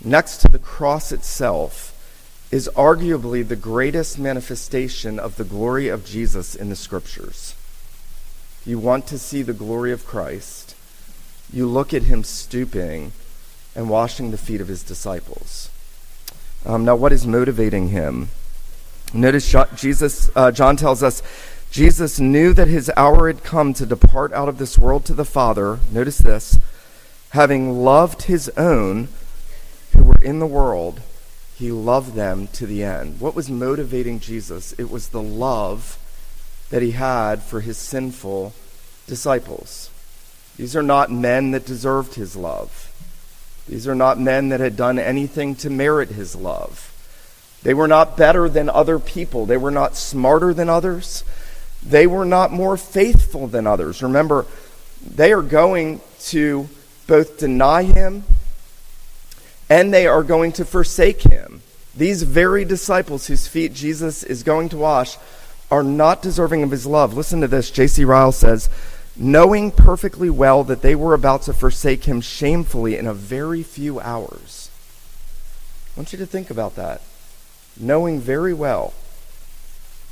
next 0.04 0.38
to 0.38 0.48
the 0.48 0.58
cross 0.58 1.10
itself, 1.10 1.96
is 2.50 2.68
arguably 2.74 3.46
the 3.46 3.56
greatest 3.56 4.18
manifestation 4.18 5.18
of 5.18 5.36
the 5.36 5.44
glory 5.44 5.88
of 5.88 6.04
Jesus 6.04 6.54
in 6.54 6.68
the 6.68 6.76
scriptures. 6.76 7.54
You 8.66 8.78
want 8.78 9.06
to 9.06 9.18
see 9.18 9.42
the 9.42 9.52
glory 9.52 9.92
of 9.92 10.06
Christ, 10.06 10.74
you 11.52 11.66
look 11.66 11.94
at 11.94 12.04
him 12.04 12.22
stooping 12.24 13.12
and 13.74 13.88
washing 13.88 14.30
the 14.30 14.38
feet 14.38 14.60
of 14.60 14.68
his 14.68 14.82
disciples. 14.82 15.70
Um, 16.66 16.84
now, 16.84 16.96
what 16.96 17.12
is 17.12 17.26
motivating 17.26 17.88
him? 17.88 18.28
Notice 19.14 19.54
Jesus, 19.74 20.30
uh, 20.36 20.50
John 20.50 20.76
tells 20.76 21.02
us 21.02 21.22
Jesus 21.70 22.20
knew 22.20 22.52
that 22.52 22.68
his 22.68 22.90
hour 22.96 23.28
had 23.28 23.44
come 23.44 23.72
to 23.74 23.86
depart 23.86 24.32
out 24.32 24.48
of 24.48 24.58
this 24.58 24.76
world 24.76 25.04
to 25.06 25.14
the 25.14 25.24
Father. 25.24 25.78
Notice 25.90 26.18
this 26.18 26.58
having 27.30 27.84
loved 27.84 28.22
his 28.22 28.48
own 28.56 29.08
who 29.96 30.02
were 30.02 30.20
in 30.20 30.40
the 30.40 30.46
world, 30.46 31.00
he 31.60 31.70
loved 31.70 32.14
them 32.14 32.46
to 32.54 32.64
the 32.64 32.82
end. 32.82 33.20
What 33.20 33.34
was 33.34 33.50
motivating 33.50 34.18
Jesus? 34.18 34.72
It 34.78 34.90
was 34.90 35.08
the 35.08 35.20
love 35.20 35.98
that 36.70 36.80
he 36.80 36.92
had 36.92 37.42
for 37.42 37.60
his 37.60 37.76
sinful 37.76 38.54
disciples. 39.06 39.90
These 40.56 40.74
are 40.74 40.82
not 40.82 41.12
men 41.12 41.50
that 41.50 41.66
deserved 41.66 42.14
his 42.14 42.34
love. 42.34 42.90
These 43.68 43.86
are 43.86 43.94
not 43.94 44.18
men 44.18 44.48
that 44.48 44.60
had 44.60 44.74
done 44.74 44.98
anything 44.98 45.54
to 45.56 45.68
merit 45.68 46.08
his 46.08 46.34
love. 46.34 46.86
They 47.62 47.74
were 47.74 47.88
not 47.88 48.16
better 48.16 48.48
than 48.48 48.70
other 48.70 48.98
people. 48.98 49.44
They 49.44 49.58
were 49.58 49.70
not 49.70 49.96
smarter 49.96 50.54
than 50.54 50.70
others. 50.70 51.24
They 51.84 52.06
were 52.06 52.24
not 52.24 52.52
more 52.52 52.78
faithful 52.78 53.46
than 53.46 53.66
others. 53.66 54.02
Remember, 54.02 54.46
they 55.06 55.30
are 55.30 55.42
going 55.42 56.00
to 56.20 56.70
both 57.06 57.38
deny 57.38 57.82
him 57.82 58.24
and 59.70 59.94
they 59.94 60.06
are 60.06 60.24
going 60.24 60.52
to 60.52 60.64
forsake 60.64 61.22
him. 61.22 61.62
These 61.96 62.24
very 62.24 62.64
disciples 62.64 63.28
whose 63.28 63.46
feet 63.46 63.72
Jesus 63.72 64.24
is 64.24 64.42
going 64.42 64.68
to 64.70 64.76
wash 64.76 65.16
are 65.70 65.84
not 65.84 66.20
deserving 66.20 66.64
of 66.64 66.72
his 66.72 66.84
love. 66.84 67.14
Listen 67.14 67.40
to 67.40 67.48
this. 67.48 67.70
J.C. 67.70 68.04
Ryle 68.04 68.32
says, 68.32 68.68
knowing 69.16 69.70
perfectly 69.70 70.28
well 70.28 70.64
that 70.64 70.82
they 70.82 70.96
were 70.96 71.14
about 71.14 71.42
to 71.42 71.52
forsake 71.52 72.04
him 72.04 72.20
shamefully 72.20 72.96
in 72.96 73.06
a 73.06 73.14
very 73.14 73.62
few 73.62 74.00
hours. 74.00 74.70
I 75.94 76.00
want 76.00 76.12
you 76.12 76.18
to 76.18 76.26
think 76.26 76.50
about 76.50 76.74
that. 76.74 77.00
Knowing 77.78 78.20
very 78.20 78.52
well 78.52 78.92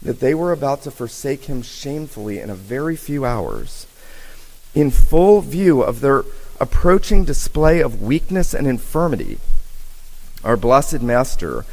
that 0.02 0.20
they 0.20 0.34
were 0.34 0.52
about 0.52 0.82
to 0.82 0.90
forsake 0.92 1.44
him 1.44 1.62
shamefully 1.62 2.38
in 2.38 2.50
a 2.50 2.54
very 2.54 2.94
few 2.94 3.24
hours, 3.24 3.86
in 4.74 4.90
full 4.90 5.40
view 5.40 5.82
of 5.82 6.00
their 6.00 6.24
approaching 6.60 7.24
display 7.24 7.80
of 7.80 8.02
weakness 8.02 8.54
and 8.54 8.66
infirmity, 8.66 9.38
our 10.44 10.56
blessed 10.56 11.02
Master 11.02 11.64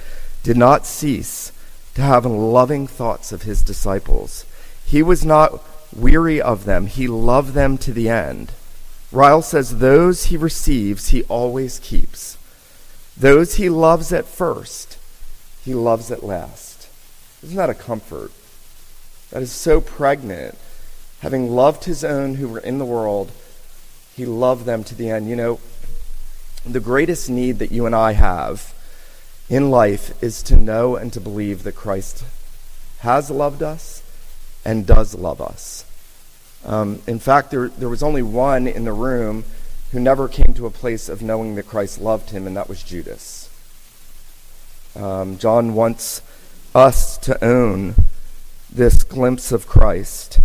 did 0.44 0.58
not 0.58 0.86
cease 0.86 1.52
to 1.96 2.02
have 2.02 2.26
loving 2.26 2.88
thoughts 2.88 3.32
of 3.32 3.44
his 3.44 3.62
disciples. 3.62 4.46
He 4.86 5.02
was 5.02 5.26
not 5.26 5.64
weary 5.96 6.42
of 6.42 6.66
them, 6.66 6.88
he 6.88 7.08
loved 7.08 7.54
them 7.54 7.78
to 7.80 7.94
the 7.94 8.10
end. 8.10 8.52
Ryle 9.12 9.42
says, 9.42 9.80
Those 9.80 10.26
he 10.26 10.38
receives, 10.38 11.10
he 11.10 11.24
always 11.24 11.80
keeps. 11.80 12.38
Those 13.18 13.56
he 13.56 13.70
loves 13.70 14.12
at 14.12 14.26
first, 14.26 14.98
he 15.64 15.74
loves 15.74 16.12
at 16.12 16.24
last. 16.24 16.90
Isn't 17.42 17.56
that 17.56 17.70
a 17.70 17.74
comfort? 17.76 18.32
That 19.32 19.42
is 19.42 19.52
so 19.52 19.80
pregnant. 19.80 20.58
Having 21.22 21.56
loved 21.56 21.86
his 21.86 22.04
own 22.04 22.36
who 22.36 22.48
were 22.50 22.60
in 22.60 22.78
the 22.78 22.86
world, 22.86 23.32
he 24.16 24.26
loved 24.26 24.66
them 24.66 24.84
to 24.86 24.96
the 24.96 25.10
end. 25.10 25.30
You 25.30 25.36
know, 25.36 25.60
the 26.66 26.80
greatest 26.80 27.30
need 27.30 27.60
that 27.60 27.72
you 27.72 27.86
and 27.86 27.94
I 27.94 28.14
have 28.14 28.74
in 29.50 29.70
life 29.70 30.22
is 30.24 30.42
to 30.44 30.56
know 30.56 30.96
and 30.96 31.12
to 31.14 31.20
believe 31.20 31.64
that 31.64 31.76
Christ 31.76 32.24
has 33.00 33.30
loved 33.30 33.62
us 33.62 34.02
and 34.64 34.88
does 34.88 35.14
love 35.14 35.42
us. 35.42 35.86
Um, 36.66 37.02
in 37.06 37.20
fact, 37.20 37.52
there, 37.52 37.70
there 37.70 37.90
was 37.90 38.02
only 38.02 38.24
one 38.24 38.68
in 38.68 38.86
the 38.86 38.94
room 38.94 39.46
who 39.92 40.00
never 40.00 40.28
came 40.28 40.54
to 40.56 40.66
a 40.66 40.72
place 40.72 41.08
of 41.08 41.22
knowing 41.22 41.56
that 41.56 41.68
Christ 41.68 42.02
loved 42.02 42.32
him, 42.32 42.48
and 42.48 42.58
that 42.58 42.68
was 42.68 42.82
Judas. 42.82 43.50
Um, 44.96 45.38
John 45.38 45.76
wants 45.76 46.22
us 46.74 47.18
to 47.20 47.42
own 47.44 47.96
this 48.72 49.04
glimpse 49.04 49.52
of 49.52 49.68
Christ, 49.68 50.40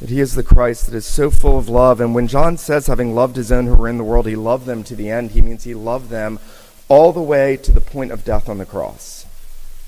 that 0.00 0.10
he 0.10 0.20
is 0.20 0.34
the 0.34 0.42
Christ 0.42 0.86
that 0.86 0.94
is 0.94 1.06
so 1.06 1.30
full 1.30 1.58
of 1.58 1.68
love. 1.68 2.00
And 2.00 2.14
when 2.14 2.28
John 2.28 2.58
says, 2.58 2.86
having 2.86 3.14
loved 3.14 3.36
his 3.36 3.50
own 3.50 3.66
who 3.66 3.74
were 3.74 3.88
in 3.88 3.96
the 3.96 4.04
world, 4.04 4.26
he 4.26 4.36
loved 4.36 4.66
them 4.66 4.84
to 4.84 4.96
the 4.96 5.10
end, 5.10 5.30
he 5.30 5.40
means 5.40 5.64
he 5.64 5.74
loved 5.74 6.10
them 6.10 6.38
all 6.88 7.12
the 7.12 7.22
way 7.22 7.56
to 7.56 7.72
the 7.72 7.80
point 7.80 8.12
of 8.12 8.24
death 8.24 8.48
on 8.48 8.58
the 8.58 8.66
cross. 8.66 9.26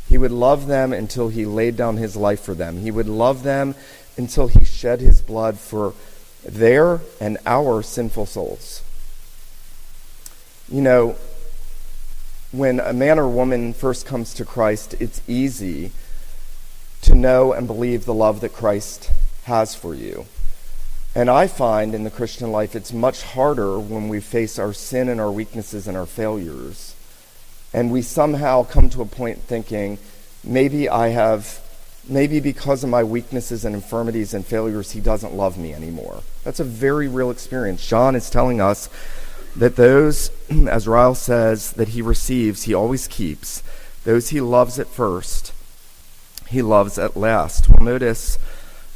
He 0.08 0.16
would 0.16 0.32
love 0.32 0.66
them 0.66 0.92
until 0.92 1.28
he 1.28 1.44
laid 1.44 1.76
down 1.76 1.98
his 1.98 2.16
life 2.16 2.40
for 2.40 2.54
them. 2.54 2.80
He 2.80 2.90
would 2.90 3.08
love 3.08 3.42
them 3.42 3.74
until 4.16 4.48
he 4.48 4.64
shed 4.64 5.00
his 5.00 5.20
blood 5.20 5.58
for 5.58 5.94
their 6.44 7.00
and 7.20 7.36
our 7.44 7.82
sinful 7.82 8.26
souls. 8.26 8.82
You 10.70 10.80
know, 10.80 11.16
when 12.50 12.80
a 12.80 12.94
man 12.94 13.18
or 13.18 13.28
woman 13.28 13.74
first 13.74 14.06
comes 14.06 14.32
to 14.34 14.44
Christ, 14.44 14.94
it's 14.98 15.20
easy 15.28 15.92
to 17.02 17.14
know 17.14 17.52
and 17.52 17.66
believe 17.66 18.06
the 18.06 18.14
love 18.14 18.40
that 18.40 18.54
Christ 18.54 19.10
has 19.48 19.74
for 19.74 19.94
you. 19.94 20.26
And 21.14 21.28
I 21.28 21.46
find 21.48 21.94
in 21.94 22.04
the 22.04 22.10
Christian 22.10 22.52
life 22.52 22.76
it's 22.76 22.92
much 22.92 23.22
harder 23.22 23.78
when 23.80 24.08
we 24.08 24.20
face 24.20 24.58
our 24.58 24.72
sin 24.72 25.08
and 25.08 25.20
our 25.20 25.32
weaknesses 25.32 25.88
and 25.88 25.96
our 25.96 26.06
failures 26.06 26.94
and 27.72 27.92
we 27.92 28.02
somehow 28.02 28.64
come 28.64 28.88
to 28.90 29.02
a 29.02 29.06
point 29.06 29.38
thinking, 29.42 29.98
maybe 30.42 30.88
I 30.88 31.08
have, 31.08 31.60
maybe 32.08 32.40
because 32.40 32.82
of 32.82 32.90
my 32.90 33.04
weaknesses 33.04 33.64
and 33.64 33.74
infirmities 33.74 34.32
and 34.32 34.44
failures, 34.44 34.92
he 34.92 35.00
doesn't 35.00 35.34
love 35.34 35.58
me 35.58 35.74
anymore. 35.74 36.22
That's 36.44 36.60
a 36.60 36.64
very 36.64 37.08
real 37.08 37.30
experience. 37.30 37.86
John 37.86 38.16
is 38.16 38.30
telling 38.30 38.60
us 38.60 38.88
that 39.54 39.76
those, 39.76 40.30
as 40.68 40.88
Ryle 40.88 41.14
says, 41.14 41.72
that 41.72 41.88
he 41.88 42.02
receives, 42.02 42.62
he 42.62 42.74
always 42.74 43.06
keeps. 43.06 43.62
Those 44.04 44.30
he 44.30 44.40
loves 44.40 44.78
at 44.78 44.86
first, 44.86 45.52
he 46.48 46.62
loves 46.62 46.98
at 46.98 47.16
last. 47.16 47.68
Well, 47.68 47.84
notice. 47.84 48.38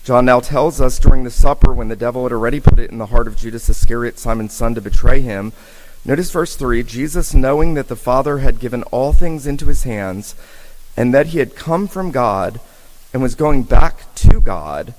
John 0.04 0.24
now 0.24 0.40
tells 0.40 0.80
us 0.80 0.98
during 0.98 1.22
the 1.22 1.30
supper, 1.30 1.72
when 1.72 1.88
the 1.88 1.94
devil 1.94 2.24
had 2.24 2.32
already 2.32 2.58
put 2.58 2.80
it 2.80 2.90
in 2.90 2.98
the 2.98 3.06
heart 3.06 3.28
of 3.28 3.36
Judas 3.36 3.68
Iscariot, 3.68 4.18
Simon's 4.18 4.52
son, 4.52 4.74
to 4.74 4.80
betray 4.80 5.20
him, 5.20 5.52
Notice 6.04 6.32
verse 6.32 6.56
3 6.56 6.82
Jesus, 6.82 7.32
knowing 7.32 7.74
that 7.74 7.86
the 7.86 7.94
Father 7.94 8.38
had 8.38 8.58
given 8.58 8.82
all 8.84 9.12
things 9.12 9.46
into 9.46 9.66
his 9.66 9.84
hands, 9.84 10.34
and 10.96 11.14
that 11.14 11.28
he 11.28 11.38
had 11.38 11.54
come 11.54 11.86
from 11.86 12.10
God 12.10 12.60
and 13.12 13.22
was 13.22 13.36
going 13.36 13.62
back 13.62 14.12
to 14.16 14.40
God, 14.40 14.94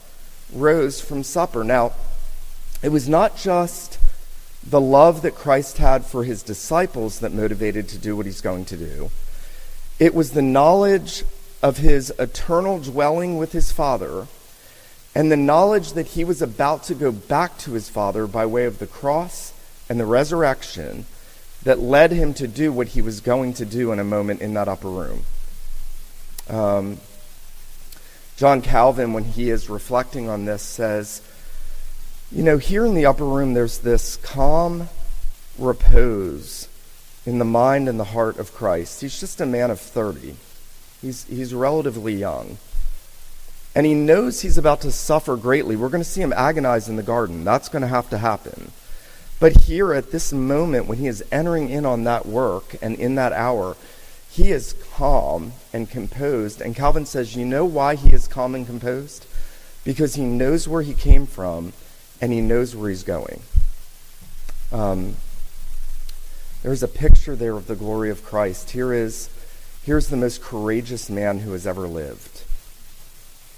rose 0.54 1.02
from 1.02 1.24
supper. 1.24 1.64
Now, 1.64 1.92
it 2.82 2.90
was 2.90 3.10
not 3.10 3.36
just 3.36 4.00
the 4.66 4.80
love 4.80 5.22
that 5.24 5.36
Christ 5.36 5.78
had 5.80 6.06
for 6.06 6.24
his 6.24 6.42
disciples 6.42 7.20
that 7.20 7.34
motivated 7.34 7.90
to 7.90 7.98
do 7.98 8.16
what 8.16 8.26
he's 8.26 8.40
going 8.40 8.64
to 8.66 8.78
do. 8.78 9.12
It 10.00 10.16
was 10.16 10.32
the 10.32 10.42
knowledge 10.42 11.26
of 11.62 11.78
his 11.78 12.14
eternal 12.18 12.80
dwelling 12.80 13.38
with 13.38 13.52
his 13.52 13.74
Father 13.74 14.28
and 15.16 15.32
the 15.32 15.38
knowledge 15.38 15.94
that 15.94 16.08
he 16.08 16.24
was 16.24 16.42
about 16.42 16.84
to 16.84 16.96
go 16.96 17.12
back 17.12 17.58
to 17.60 17.74
his 17.74 17.90
Father 17.90 18.26
by 18.26 18.46
way 18.46 18.66
of 18.66 18.80
the 18.80 18.88
cross 18.88 19.54
and 19.88 20.00
the 20.00 20.06
resurrection 20.06 21.06
that 21.64 21.80
led 21.80 22.12
him 22.12 22.34
to 22.34 22.48
do 22.48 22.72
what 22.72 22.90
he 22.90 23.02
was 23.02 23.22
going 23.22 23.54
to 23.54 23.66
do 23.66 23.92
in 23.92 24.00
a 24.00 24.04
moment 24.04 24.42
in 24.42 24.54
that 24.56 24.68
upper 24.68 24.90
room. 24.90 25.24
Um, 26.50 26.98
John 28.36 28.62
Calvin, 28.62 29.14
when 29.14 29.24
he 29.24 29.50
is 29.50 29.70
reflecting 29.70 30.28
on 30.28 30.46
this, 30.46 30.62
says, 30.62 31.22
You 32.32 32.44
know, 32.44 32.58
here 32.58 32.86
in 32.86 32.96
the 32.96 33.06
upper 33.06 33.24
room, 33.24 33.54
there's 33.54 33.80
this 33.80 34.18
calm 34.18 34.90
repose 35.58 36.68
in 37.26 37.38
the 37.38 37.46
mind 37.46 37.88
and 37.88 38.00
the 38.00 38.06
heart 38.06 38.38
of 38.38 38.54
Christ. 38.54 39.02
He's 39.02 39.20
just 39.20 39.40
a 39.40 39.46
man 39.46 39.72
of 39.72 39.80
30, 39.80 40.36
he's, 41.02 41.26
he's 41.26 41.54
relatively 41.54 42.16
young. 42.16 42.58
And 43.76 43.86
he 43.86 43.94
knows 43.94 44.42
he's 44.42 44.58
about 44.58 44.82
to 44.82 44.92
suffer 44.92 45.36
greatly. 45.36 45.76
We're 45.76 45.90
going 45.90 46.04
to 46.04 46.10
see 46.10 46.22
him 46.22 46.34
agonize 46.34 46.88
in 46.88 46.96
the 46.96 47.04
garden. 47.04 47.44
That's 47.44 47.70
going 47.70 47.82
to 47.82 47.88
have 47.88 48.10
to 48.12 48.20
happen. 48.20 48.72
But 49.40 49.64
here 49.64 49.94
at 49.94 50.12
this 50.12 50.32
moment, 50.32 50.86
when 50.86 51.00
he 51.00 51.08
is 51.08 51.24
entering 51.32 51.70
in 51.70 51.86
on 51.86 52.04
that 52.04 52.26
work 52.26 52.76
and 52.82 52.96
in 52.96 53.16
that 53.16 53.34
hour, 53.34 53.76
he 54.30 54.52
is 54.52 54.74
calm 54.94 55.54
and 55.72 55.90
composed. 55.90 56.62
And 56.62 56.76
Calvin 56.76 57.06
says, 57.06 57.36
You 57.36 57.46
know 57.46 57.66
why 57.66 57.96
he 57.96 58.12
is 58.14 58.28
calm 58.28 58.56
and 58.56 58.66
composed? 58.66 59.26
Because 59.84 60.16
he 60.16 60.24
knows 60.24 60.68
where 60.68 60.82
he 60.82 60.94
came 60.94 61.26
from 61.26 61.74
and 62.22 62.32
he 62.32 62.42
knows 62.42 62.76
where 62.76 62.90
he's 62.90 63.04
going. 63.04 63.42
Um, 64.72 65.18
there's 66.64 66.82
a 66.82 66.88
picture 66.88 67.36
there 67.36 67.56
of 67.56 67.68
the 67.68 67.76
glory 67.76 68.10
of 68.10 68.24
Christ. 68.24 68.72
Here 68.72 68.94
is 68.94 69.30
here's 69.84 70.08
the 70.08 70.18
most 70.18 70.42
courageous 70.42 71.10
man 71.10 71.40
who 71.40 71.52
has 71.52 71.68
ever 71.68 71.88
lived. 71.88 72.33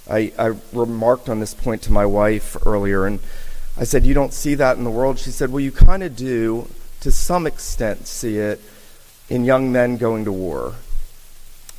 I, 0.08 0.32
I 0.38 0.52
remarked 0.72 1.28
on 1.28 1.40
this 1.40 1.54
point 1.54 1.82
to 1.82 1.92
my 1.92 2.06
wife 2.06 2.56
earlier, 2.64 3.06
and 3.06 3.18
I 3.76 3.84
said, 3.84 4.06
You 4.06 4.14
don't 4.14 4.32
see 4.32 4.54
that 4.54 4.76
in 4.76 4.84
the 4.84 4.90
world? 4.90 5.18
She 5.18 5.30
said, 5.30 5.50
Well, 5.50 5.60
you 5.60 5.72
kind 5.72 6.02
of 6.02 6.16
do, 6.16 6.68
to 7.00 7.10
some 7.10 7.46
extent, 7.46 8.06
see 8.06 8.38
it 8.38 8.60
in 9.28 9.44
young 9.44 9.72
men 9.72 9.96
going 9.96 10.24
to 10.24 10.32
war. 10.32 10.74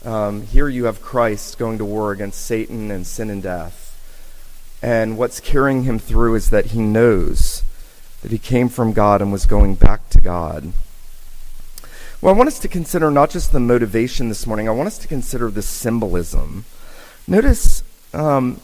Um, 0.03 0.43
here 0.43 0.69
you 0.69 0.86
have 0.86 1.01
Christ 1.01 1.57
going 1.57 1.77
to 1.79 1.86
war 1.86 2.12
against 2.12 2.46
Satan 2.46 2.91
and 2.91 3.07
sin 3.07 3.29
and 3.29 3.41
death. 3.41 3.84
And 4.81 5.17
what's 5.17 5.39
carrying 5.39 5.84
him 5.84 5.98
through 5.98 6.36
is 6.36 6.50
that 6.51 6.67
he 6.67 6.81
knows 6.81 7.63
that 8.22 8.31
he 8.31 8.38
came 8.38 8.69
from 8.69 8.93
God 8.93 9.22
and 9.22 9.31
was 9.31 9.46
going 9.46 9.75
back 9.75 10.10
to 10.10 10.19
God. 10.19 10.72
Well, 12.22 12.34
I 12.34 12.38
want 12.38 12.48
us 12.48 12.60
to 12.60 12.67
consider 12.67 13.10
not 13.10 13.29
just 13.29 13.51
the 13.51 13.60
motivation 13.60 14.29
this 14.29 14.46
morning, 14.46 14.67
I 14.67 14.72
want 14.72 14.88
us 14.88 14.98
to 15.00 15.07
consider 15.07 15.50
the 15.50 15.62
symbolism. 15.62 16.65
Notice 17.27 17.84
um, 18.17 18.59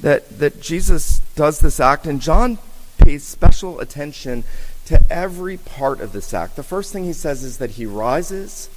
that, 0.00 0.38
that 0.38 0.60
Jesus 0.60 1.20
does 1.36 1.60
this 1.60 1.80
act, 1.80 2.06
and 2.06 2.20
John 2.20 2.58
pays 2.98 3.24
special 3.24 3.78
attention 3.80 4.44
to 4.86 5.00
every 5.10 5.56
part 5.56 6.00
of 6.00 6.12
this 6.12 6.34
act. 6.34 6.56
The 6.56 6.62
first 6.62 6.92
thing 6.92 7.04
he 7.04 7.12
says 7.12 7.44
is 7.44 7.58
that 7.58 7.72
he 7.72 7.86
rises. 7.86 8.68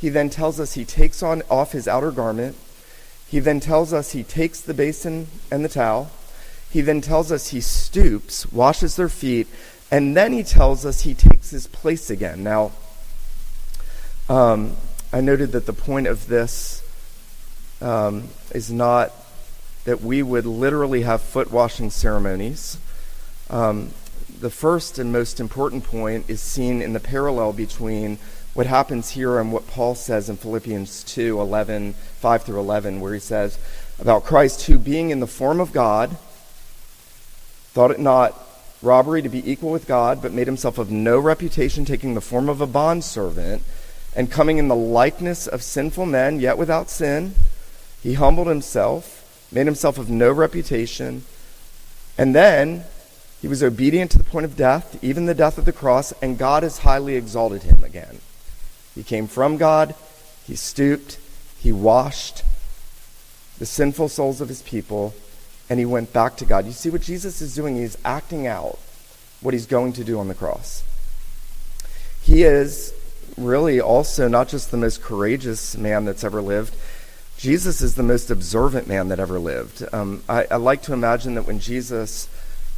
He 0.00 0.08
then 0.08 0.30
tells 0.30 0.58
us 0.58 0.72
he 0.72 0.84
takes 0.84 1.22
on 1.22 1.42
off 1.50 1.72
his 1.72 1.86
outer 1.86 2.10
garment. 2.10 2.56
He 3.28 3.40
then 3.40 3.60
tells 3.60 3.92
us 3.92 4.12
he 4.12 4.24
takes 4.24 4.60
the 4.60 4.74
basin 4.74 5.28
and 5.50 5.64
the 5.64 5.68
towel. 5.68 6.10
He 6.70 6.80
then 6.80 7.02
tells 7.02 7.30
us 7.30 7.48
he 7.48 7.60
stoops, 7.60 8.50
washes 8.50 8.96
their 8.96 9.10
feet, 9.10 9.46
and 9.90 10.16
then 10.16 10.32
he 10.32 10.42
tells 10.42 10.86
us 10.86 11.02
he 11.02 11.12
takes 11.12 11.50
his 11.50 11.66
place 11.66 12.08
again. 12.08 12.42
Now, 12.42 12.72
um, 14.28 14.76
I 15.12 15.20
noted 15.20 15.52
that 15.52 15.66
the 15.66 15.74
point 15.74 16.06
of 16.06 16.26
this 16.26 16.82
um, 17.82 18.28
is 18.54 18.72
not 18.72 19.12
that 19.84 20.00
we 20.00 20.22
would 20.22 20.46
literally 20.46 21.02
have 21.02 21.20
foot 21.20 21.50
washing 21.50 21.90
ceremonies. 21.90 22.78
Um, 23.50 23.90
the 24.40 24.50
first 24.50 24.98
and 24.98 25.12
most 25.12 25.40
important 25.40 25.84
point 25.84 26.28
is 26.28 26.40
seen 26.40 26.82
in 26.82 26.92
the 26.92 27.00
parallel 27.00 27.52
between 27.52 28.18
what 28.54 28.66
happens 28.66 29.10
here 29.10 29.38
and 29.38 29.52
what 29.52 29.66
Paul 29.66 29.94
says 29.94 30.28
in 30.28 30.36
Philippians 30.36 31.04
2 31.04 31.40
11, 31.40 31.94
5 31.94 32.42
through 32.42 32.60
11, 32.60 33.00
where 33.00 33.14
he 33.14 33.20
says 33.20 33.58
about 33.98 34.24
Christ, 34.24 34.66
who 34.66 34.78
being 34.78 35.10
in 35.10 35.20
the 35.20 35.26
form 35.26 35.60
of 35.60 35.72
God, 35.72 36.16
thought 37.72 37.90
it 37.90 38.00
not 38.00 38.38
robbery 38.82 39.22
to 39.22 39.28
be 39.28 39.50
equal 39.50 39.70
with 39.70 39.86
God, 39.86 40.20
but 40.20 40.32
made 40.32 40.46
himself 40.46 40.76
of 40.76 40.90
no 40.90 41.18
reputation, 41.18 41.84
taking 41.84 42.14
the 42.14 42.20
form 42.20 42.48
of 42.48 42.60
a 42.60 42.66
bondservant, 42.66 43.62
and 44.14 44.30
coming 44.30 44.58
in 44.58 44.68
the 44.68 44.76
likeness 44.76 45.46
of 45.46 45.62
sinful 45.62 46.04
men, 46.04 46.40
yet 46.40 46.58
without 46.58 46.90
sin, 46.90 47.34
he 48.02 48.14
humbled 48.14 48.48
himself, 48.48 49.21
made 49.52 49.66
himself 49.66 49.98
of 49.98 50.10
no 50.10 50.32
reputation, 50.32 51.24
and 52.16 52.34
then 52.34 52.84
he 53.40 53.48
was 53.48 53.62
obedient 53.62 54.10
to 54.12 54.18
the 54.18 54.24
point 54.24 54.44
of 54.44 54.56
death, 54.56 55.02
even 55.02 55.26
the 55.26 55.34
death 55.34 55.58
of 55.58 55.64
the 55.64 55.72
cross, 55.72 56.12
and 56.22 56.38
God 56.38 56.62
has 56.62 56.78
highly 56.78 57.16
exalted 57.16 57.64
him 57.64 57.82
again. 57.84 58.18
He 58.94 59.02
came 59.02 59.26
from 59.26 59.56
God, 59.56 59.94
he 60.46 60.54
stooped, 60.54 61.18
he 61.58 61.72
washed 61.72 62.42
the 63.58 63.66
sinful 63.66 64.08
souls 64.08 64.40
of 64.40 64.48
his 64.48 64.62
people, 64.62 65.14
and 65.68 65.78
he 65.78 65.86
went 65.86 66.12
back 66.12 66.36
to 66.36 66.44
God. 66.44 66.66
You 66.66 66.72
see 66.72 66.90
what 66.90 67.02
Jesus 67.02 67.40
is 67.40 67.54
doing? 67.54 67.76
He's 67.76 67.98
acting 68.04 68.46
out 68.46 68.78
what 69.40 69.54
he's 69.54 69.66
going 69.66 69.92
to 69.94 70.04
do 70.04 70.18
on 70.18 70.28
the 70.28 70.34
cross. 70.34 70.82
He 72.22 72.42
is 72.42 72.94
really 73.36 73.80
also 73.80 74.28
not 74.28 74.48
just 74.48 74.70
the 74.70 74.76
most 74.76 75.02
courageous 75.02 75.76
man 75.76 76.04
that's 76.04 76.24
ever 76.24 76.42
lived. 76.42 76.74
Jesus 77.42 77.82
is 77.82 77.96
the 77.96 78.04
most 78.04 78.30
observant 78.30 78.86
man 78.86 79.08
that 79.08 79.18
ever 79.18 79.36
lived. 79.36 79.84
Um, 79.92 80.22
I, 80.28 80.46
I 80.48 80.56
like 80.58 80.82
to 80.82 80.92
imagine 80.92 81.34
that 81.34 81.44
when 81.44 81.58
Jesus 81.58 82.28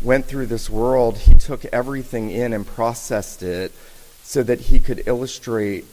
went 0.01 0.25
through 0.25 0.47
this 0.47 0.71
world, 0.71 1.19
he 1.19 1.35
took 1.35 1.67
everything 1.67 2.31
in 2.31 2.55
and 2.55 2.67
processed 2.67 3.43
it 3.43 3.73
so 4.23 4.43
that 4.43 4.61
he 4.61 4.81
could 4.81 5.03
illustrate 5.07 5.85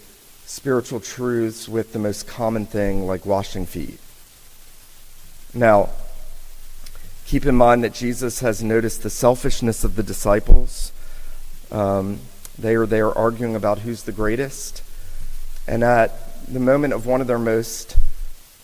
spiritual 0.45 1.01
truths 1.01 1.67
with 1.67 1.91
the 1.91 1.99
most 1.99 2.29
common 2.29 2.65
thing 2.65 3.05
like 3.05 3.25
washing 3.25 3.65
feet. 3.65 3.99
Now, 5.53 5.89
keep 7.25 7.45
in 7.45 7.55
mind 7.55 7.83
that 7.83 7.93
Jesus 7.93 8.39
has 8.39 8.63
noticed 8.63 9.03
the 9.03 9.09
selfishness 9.09 9.83
of 9.83 9.97
the 9.97 10.03
disciples. 10.03 10.93
Um, 11.73 12.21
they 12.57 12.75
are 12.75 12.85
there 12.85 13.11
arguing 13.11 13.53
about 13.53 13.79
who's 13.79 14.03
the 14.03 14.13
greatest. 14.13 14.81
And 15.67 15.83
at 15.83 16.47
the 16.47 16.61
moment 16.61 16.93
of 16.93 17.05
one 17.05 17.19
of 17.19 17.27
their 17.27 17.37
most 17.37 17.97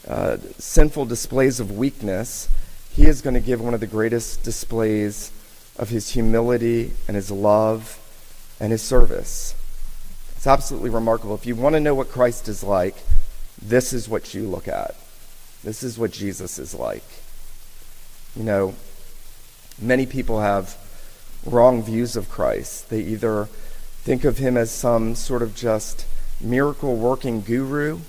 uh, 0.07 0.37
sinful 0.57 1.05
displays 1.05 1.59
of 1.59 1.71
weakness, 1.71 2.49
he 2.93 3.05
is 3.05 3.21
going 3.21 3.33
to 3.33 3.39
give 3.39 3.61
one 3.61 3.73
of 3.73 3.79
the 3.79 3.87
greatest 3.87 4.43
displays 4.43 5.31
of 5.77 5.89
his 5.89 6.11
humility 6.11 6.93
and 7.07 7.15
his 7.15 7.29
love 7.29 7.99
and 8.59 8.71
his 8.71 8.81
service. 8.81 9.53
It's 10.35 10.47
absolutely 10.47 10.89
remarkable. 10.89 11.35
If 11.35 11.45
you 11.45 11.55
want 11.55 11.73
to 11.73 11.79
know 11.79 11.93
what 11.93 12.09
Christ 12.09 12.47
is 12.47 12.63
like, 12.63 12.95
this 13.61 13.93
is 13.93 14.07
what 14.07 14.33
you 14.33 14.47
look 14.47 14.67
at. 14.67 14.95
This 15.63 15.83
is 15.83 15.97
what 15.97 16.11
Jesus 16.11 16.59
is 16.59 16.73
like. 16.73 17.03
You 18.35 18.43
know, 18.43 18.75
many 19.81 20.05
people 20.05 20.41
have 20.41 20.77
wrong 21.45 21.83
views 21.83 22.15
of 22.15 22.29
Christ. 22.29 22.89
They 22.89 23.01
either 23.01 23.45
think 24.03 24.23
of 24.23 24.37
him 24.37 24.57
as 24.57 24.71
some 24.71 25.15
sort 25.15 25.41
of 25.41 25.55
just 25.55 26.05
miracle 26.39 26.95
working 26.95 27.41
guru, 27.41 27.99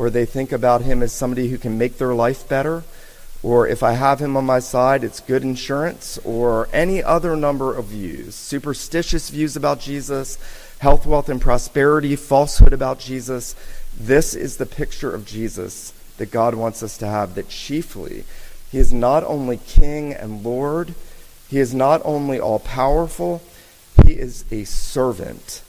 or 0.00 0.08
they 0.08 0.24
think 0.24 0.50
about 0.50 0.80
him 0.80 1.02
as 1.02 1.12
somebody 1.12 1.50
who 1.50 1.58
can 1.58 1.76
make 1.76 1.98
their 1.98 2.14
life 2.14 2.48
better, 2.48 2.82
or 3.42 3.68
if 3.68 3.82
I 3.82 3.92
have 3.92 4.18
him 4.18 4.34
on 4.34 4.46
my 4.46 4.58
side, 4.58 5.04
it's 5.04 5.20
good 5.20 5.42
insurance, 5.42 6.16
or 6.24 6.70
any 6.72 7.02
other 7.02 7.36
number 7.36 7.76
of 7.76 7.84
views. 7.84 8.34
Superstitious 8.34 9.28
views 9.28 9.56
about 9.56 9.78
Jesus, 9.78 10.38
health, 10.78 11.04
wealth, 11.04 11.28
and 11.28 11.38
prosperity, 11.38 12.16
falsehood 12.16 12.72
about 12.72 12.98
Jesus. 12.98 13.54
This 13.94 14.34
is 14.34 14.56
the 14.56 14.64
picture 14.64 15.14
of 15.14 15.26
Jesus 15.26 15.92
that 16.16 16.30
God 16.30 16.54
wants 16.54 16.82
us 16.82 16.96
to 16.96 17.06
have, 17.06 17.34
that 17.34 17.50
chiefly 17.50 18.24
he 18.72 18.78
is 18.78 18.94
not 18.94 19.22
only 19.24 19.58
King 19.58 20.14
and 20.14 20.42
Lord, 20.42 20.94
he 21.50 21.58
is 21.58 21.74
not 21.74 22.00
only 22.06 22.40
all 22.40 22.60
powerful, 22.60 23.42
he 24.06 24.12
is 24.12 24.46
a 24.50 24.64
servant 24.64 25.62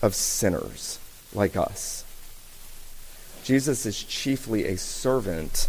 of 0.00 0.14
sinners 0.14 0.98
like 1.34 1.54
us. 1.54 2.03
Jesus 3.44 3.84
is 3.84 4.02
chiefly 4.02 4.64
a 4.64 4.78
servant 4.78 5.68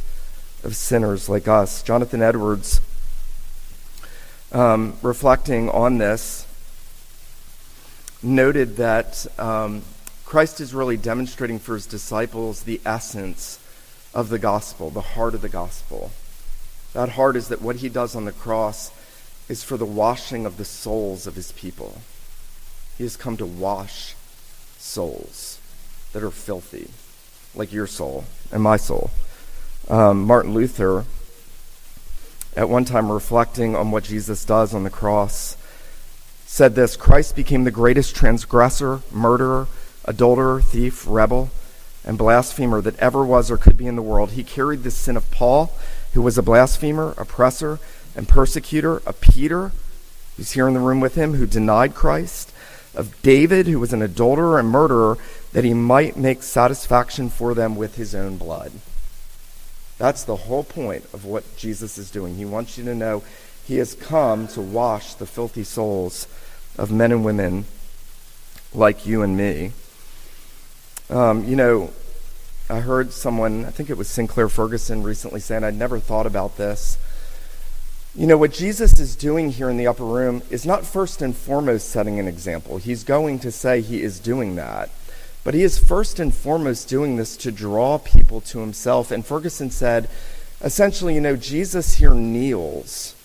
of 0.64 0.78
sinners 0.78 1.28
like 1.28 1.46
us. 1.50 1.84
Jonathan 1.84 2.22
Edwards, 2.22 2.80
um, 4.54 4.98
reflecting 5.02 5.70
on 5.70 5.98
this, 5.98 6.48
noted 8.24 8.78
that 8.78 9.28
um, 9.38 9.82
Christ 10.24 10.62
is 10.62 10.74
really 10.74 10.96
demonstrating 10.96 11.60
for 11.60 11.74
his 11.74 11.86
disciples 11.86 12.64
the 12.64 12.80
essence 12.86 13.60
of 14.14 14.30
the 14.30 14.40
gospel, 14.40 14.90
the 14.90 15.02
heart 15.02 15.36
of 15.36 15.42
the 15.42 15.50
gospel. 15.50 16.12
That 16.94 17.10
heart 17.10 17.36
is 17.36 17.50
that 17.50 17.62
what 17.62 17.76
he 17.78 17.90
does 17.90 18.16
on 18.16 18.24
the 18.24 18.32
cross 18.32 18.90
is 19.50 19.66
for 19.66 19.76
the 19.76 19.86
washing 19.86 20.46
of 20.46 20.56
the 20.56 20.64
souls 20.64 21.28
of 21.28 21.36
his 21.36 21.52
people. 21.52 22.02
He 22.98 23.04
has 23.04 23.18
come 23.18 23.36
to 23.36 23.46
wash 23.46 24.16
souls 24.78 25.60
that 26.14 26.24
are 26.24 26.32
filthy, 26.32 26.90
like 27.56 27.74
your 27.74 27.88
soul 27.88 28.26
and 28.52 28.62
my 28.62 28.78
soul 28.78 29.12
um, 29.90 30.26
Martin 30.26 30.54
Luther, 30.54 31.06
at 32.56 32.70
one 32.70 32.86
time 32.86 33.12
reflecting 33.12 33.76
on 33.76 33.92
what 33.92 34.04
Jesus 34.04 34.46
does 34.46 34.74
on 34.74 34.84
the 34.84 34.90
cross, 34.90 35.58
said 36.46 36.76
this 36.76 36.96
Christ 36.96 37.36
became 37.36 37.64
the 37.64 37.72
greatest 37.72 38.16
transgressor, 38.16 39.02
murderer, 39.12 39.68
adulterer, 40.06 40.62
thief, 40.62 41.06
rebel, 41.08 41.50
and 42.04 42.18
blasphemer 42.18 42.82
that 42.82 42.98
ever 43.00 43.24
was 43.26 43.52
or 43.52 43.58
could 43.58 43.78
be 43.78 43.88
in 43.88 43.96
the 43.96 44.02
world. 44.02 44.32
He 44.32 44.44
carried 44.44 44.84
the 44.84 44.92
sin 44.92 45.18
of 45.18 45.30
Paul, 45.32 45.74
who 46.14 46.22
was 46.22 46.38
a 46.38 46.44
blasphemer, 46.44 47.14
oppressor, 47.18 47.80
and 48.16 48.28
persecutor, 48.28 49.02
of 49.06 49.20
Peter, 49.20 49.72
who's 50.38 50.52
here 50.52 50.68
in 50.68 50.74
the 50.74 50.80
room 50.80 51.00
with 51.00 51.16
him, 51.16 51.34
who 51.34 51.46
denied 51.46 51.94
Christ, 51.94 52.52
of 52.94 53.22
David, 53.22 53.68
who 53.68 53.80
was 53.80 53.92
an 53.92 54.02
adulterer 54.02 54.58
and 54.58 54.70
murderer, 54.70 55.18
that 55.56 55.64
he 55.64 55.74
might 55.74 56.18
make 56.18 56.44
satisfaction 56.44 57.30
for 57.30 57.54
them 57.54 57.78
with 57.78 57.96
his 57.96 58.14
own 58.14 58.36
blood. 58.36 58.74
That's 59.98 60.26
the 60.26 60.36
whole 60.36 60.66
point 60.66 61.06
of 61.14 61.24
what 61.24 61.56
Jesus 61.56 61.98
is 61.98 62.12
doing. 62.12 62.36
He 62.36 62.44
wants 62.44 62.78
you 62.78 62.84
to 62.84 62.94
know 62.94 63.24
he 63.66 63.78
has 63.78 63.94
come 63.94 64.50
to 64.50 64.60
wash 64.60 65.14
the 65.14 65.26
filthy 65.26 65.64
souls 65.64 66.28
of 66.78 66.92
men 66.92 67.14
and 67.14 67.24
women 67.24 67.64
like 68.74 69.06
you 69.06 69.22
and 69.22 69.38
me. 69.38 69.72
Um, 71.10 71.46
you 71.46 71.56
know, 71.56 71.94
I 72.70 72.82
heard 72.82 73.14
someone, 73.14 73.64
I 73.64 73.70
think 73.72 73.90
it 73.90 73.98
was 73.98 74.10
Sinclair 74.10 74.50
Ferguson, 74.50 75.04
recently 75.04 75.40
saying, 75.40 75.64
I'd 75.64 75.76
never 75.76 76.00
thought 76.00 76.26
about 76.26 76.58
this. 76.58 76.98
You 78.14 78.28
know, 78.28 78.38
what 78.38 78.52
Jesus 78.52 79.00
is 79.00 79.16
doing 79.16 79.52
here 79.52 79.70
in 79.70 79.78
the 79.78 79.88
upper 79.88 80.04
room 80.04 80.42
is 80.50 80.66
not 80.66 80.86
first 80.86 81.22
and 81.22 81.34
foremost 81.34 81.88
setting 81.88 82.20
an 82.20 82.28
example. 82.28 82.78
He's 82.78 83.06
going 83.06 83.40
to 83.40 83.54
say 83.54 83.80
he 83.80 84.02
is 84.02 84.20
doing 84.20 84.58
that. 84.58 84.90
But 85.46 85.54
he 85.54 85.62
is 85.62 85.78
first 85.78 86.20
and 86.20 86.34
foremost 86.34 86.90
doing 86.90 87.16
this 87.16 87.38
to 87.38 87.52
draw 87.52 88.00
people 88.00 88.42
to 88.42 88.60
himself. 88.60 89.12
And 89.12 89.24
Ferguson 89.24 89.70
said, 89.70 90.10
essentially, 90.60 91.14
you 91.14 91.22
know, 91.22 91.36
Jesus 91.36 91.98
here 91.98 92.16
kneels. 92.16 93.16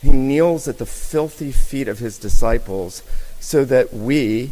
He 0.00 0.10
kneels 0.10 0.66
at 0.66 0.78
the 0.78 0.86
filthy 0.86 1.52
feet 1.52 1.88
of 1.88 1.98
his 1.98 2.18
disciples 2.18 3.02
so 3.38 3.66
that 3.66 3.92
we 3.92 4.50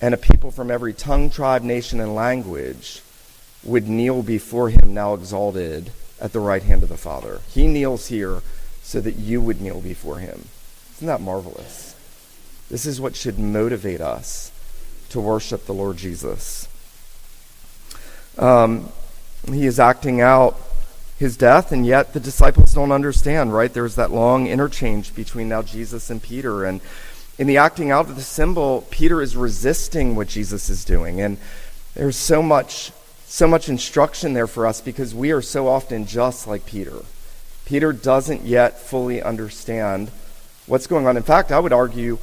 and 0.00 0.14
a 0.14 0.16
people 0.16 0.50
from 0.50 0.70
every 0.70 0.94
tongue, 0.94 1.28
tribe, 1.28 1.62
nation, 1.62 2.00
and 2.00 2.14
language 2.14 3.02
would 3.62 3.86
kneel 3.86 4.22
before 4.22 4.70
him, 4.70 4.94
now 4.94 5.12
exalted 5.12 5.92
at 6.18 6.32
the 6.32 6.40
right 6.40 6.62
hand 6.62 6.82
of 6.82 6.88
the 6.88 6.96
Father. 6.96 7.40
He 7.50 7.66
kneels 7.66 8.06
here 8.06 8.40
so 8.82 8.98
that 9.02 9.16
you 9.16 9.42
would 9.42 9.60
kneel 9.60 9.82
before 9.82 10.18
him. 10.18 10.46
Isn't 10.96 11.06
that 11.06 11.20
marvelous? 11.20 11.94
This 12.70 12.86
is 12.86 12.98
what 12.98 13.14
should 13.14 13.38
motivate 13.38 14.00
us 14.00 14.51
to 15.12 15.20
worship 15.20 15.66
the 15.66 15.74
Lord 15.74 15.96
Jesus. 15.96 16.68
Um, 18.38 18.90
he 19.46 19.66
is 19.66 19.78
acting 19.78 20.20
out 20.20 20.58
his 21.18 21.36
death, 21.36 21.70
and 21.70 21.86
yet 21.86 22.12
the 22.12 22.20
disciples 22.20 22.74
don't 22.74 22.92
understand, 22.92 23.52
right? 23.52 23.72
There's 23.72 23.94
that 23.96 24.10
long 24.10 24.46
interchange 24.46 25.14
between 25.14 25.48
now 25.48 25.62
Jesus 25.62 26.10
and 26.10 26.22
Peter. 26.22 26.64
And 26.64 26.80
in 27.38 27.46
the 27.46 27.58
acting 27.58 27.90
out 27.90 28.08
of 28.08 28.16
the 28.16 28.22
symbol, 28.22 28.86
Peter 28.90 29.22
is 29.22 29.36
resisting 29.36 30.16
what 30.16 30.28
Jesus 30.28 30.68
is 30.68 30.84
doing. 30.84 31.20
And 31.20 31.38
there's 31.94 32.16
so 32.16 32.42
much, 32.42 32.92
so 33.26 33.46
much 33.46 33.68
instruction 33.68 34.32
there 34.32 34.46
for 34.46 34.66
us 34.66 34.80
because 34.80 35.14
we 35.14 35.30
are 35.30 35.42
so 35.42 35.68
often 35.68 36.06
just 36.06 36.46
like 36.46 36.66
Peter. 36.66 37.04
Peter 37.66 37.92
doesn't 37.92 38.42
yet 38.42 38.78
fully 38.78 39.22
understand 39.22 40.10
what's 40.66 40.86
going 40.86 41.06
on. 41.06 41.16
In 41.16 41.22
fact, 41.22 41.52
I 41.52 41.60
would 41.60 41.72
argue 41.72 42.18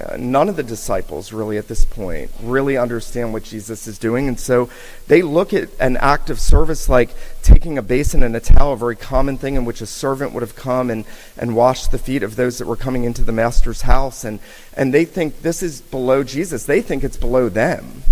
uh, 0.00 0.16
none 0.18 0.48
of 0.48 0.56
the 0.56 0.62
disciples 0.62 1.32
really 1.32 1.58
at 1.58 1.68
this 1.68 1.84
point 1.84 2.30
really 2.42 2.76
understand 2.78 3.32
what 3.32 3.42
Jesus 3.42 3.86
is 3.86 3.98
doing. 3.98 4.26
And 4.26 4.40
so 4.40 4.70
they 5.06 5.20
look 5.20 5.52
at 5.52 5.68
an 5.78 5.98
act 5.98 6.30
of 6.30 6.40
service 6.40 6.88
like 6.88 7.10
taking 7.42 7.76
a 7.76 7.82
basin 7.82 8.22
and 8.22 8.34
a 8.34 8.40
towel, 8.40 8.72
a 8.72 8.76
very 8.76 8.96
common 8.96 9.36
thing 9.36 9.54
in 9.54 9.66
which 9.66 9.82
a 9.82 9.86
servant 9.86 10.32
would 10.32 10.42
have 10.42 10.56
come 10.56 10.90
and, 10.90 11.04
and 11.36 11.54
washed 11.54 11.90
the 11.90 11.98
feet 11.98 12.22
of 12.22 12.36
those 12.36 12.58
that 12.58 12.66
were 12.66 12.76
coming 12.76 13.04
into 13.04 13.22
the 13.22 13.32
master's 13.32 13.82
house. 13.82 14.24
And, 14.24 14.40
and 14.74 14.94
they 14.94 15.04
think 15.04 15.42
this 15.42 15.62
is 15.62 15.82
below 15.82 16.24
Jesus. 16.24 16.64
They 16.64 16.80
think 16.80 17.04
it's 17.04 17.18
below 17.18 17.50
them. 17.50 18.02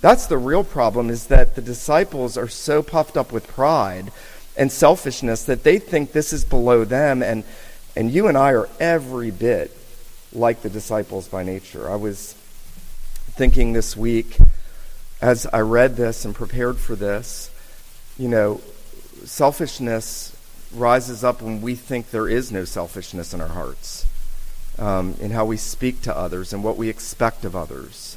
That's 0.00 0.26
the 0.26 0.38
real 0.38 0.64
problem 0.64 1.10
is 1.10 1.26
that 1.26 1.54
the 1.54 1.62
disciples 1.62 2.38
are 2.38 2.48
so 2.48 2.82
puffed 2.82 3.16
up 3.18 3.32
with 3.32 3.46
pride 3.46 4.10
and 4.56 4.72
selfishness 4.72 5.44
that 5.44 5.62
they 5.62 5.78
think 5.78 6.12
this 6.12 6.32
is 6.32 6.44
below 6.44 6.84
them. 6.84 7.22
And, 7.22 7.44
and 7.94 8.10
you 8.10 8.28
and 8.28 8.36
I 8.36 8.52
are 8.52 8.68
every 8.80 9.30
bit 9.30 9.76
like 10.32 10.62
the 10.62 10.70
disciples 10.70 11.28
by 11.28 11.42
nature. 11.42 11.90
I 11.90 11.96
was 11.96 12.34
thinking 13.32 13.72
this 13.72 13.96
week 13.96 14.38
as 15.20 15.46
I 15.52 15.60
read 15.60 15.96
this 15.96 16.24
and 16.24 16.34
prepared 16.34 16.78
for 16.78 16.96
this, 16.96 17.50
you 18.18 18.28
know, 18.28 18.60
selfishness 19.24 20.36
rises 20.74 21.22
up 21.22 21.40
when 21.40 21.60
we 21.60 21.76
think 21.76 22.10
there 22.10 22.28
is 22.28 22.50
no 22.50 22.64
selfishness 22.64 23.32
in 23.32 23.40
our 23.40 23.48
hearts, 23.48 24.06
um, 24.78 25.14
in 25.20 25.30
how 25.30 25.44
we 25.44 25.56
speak 25.56 26.02
to 26.02 26.16
others 26.16 26.52
and 26.52 26.64
what 26.64 26.76
we 26.76 26.88
expect 26.88 27.44
of 27.44 27.54
others. 27.54 28.16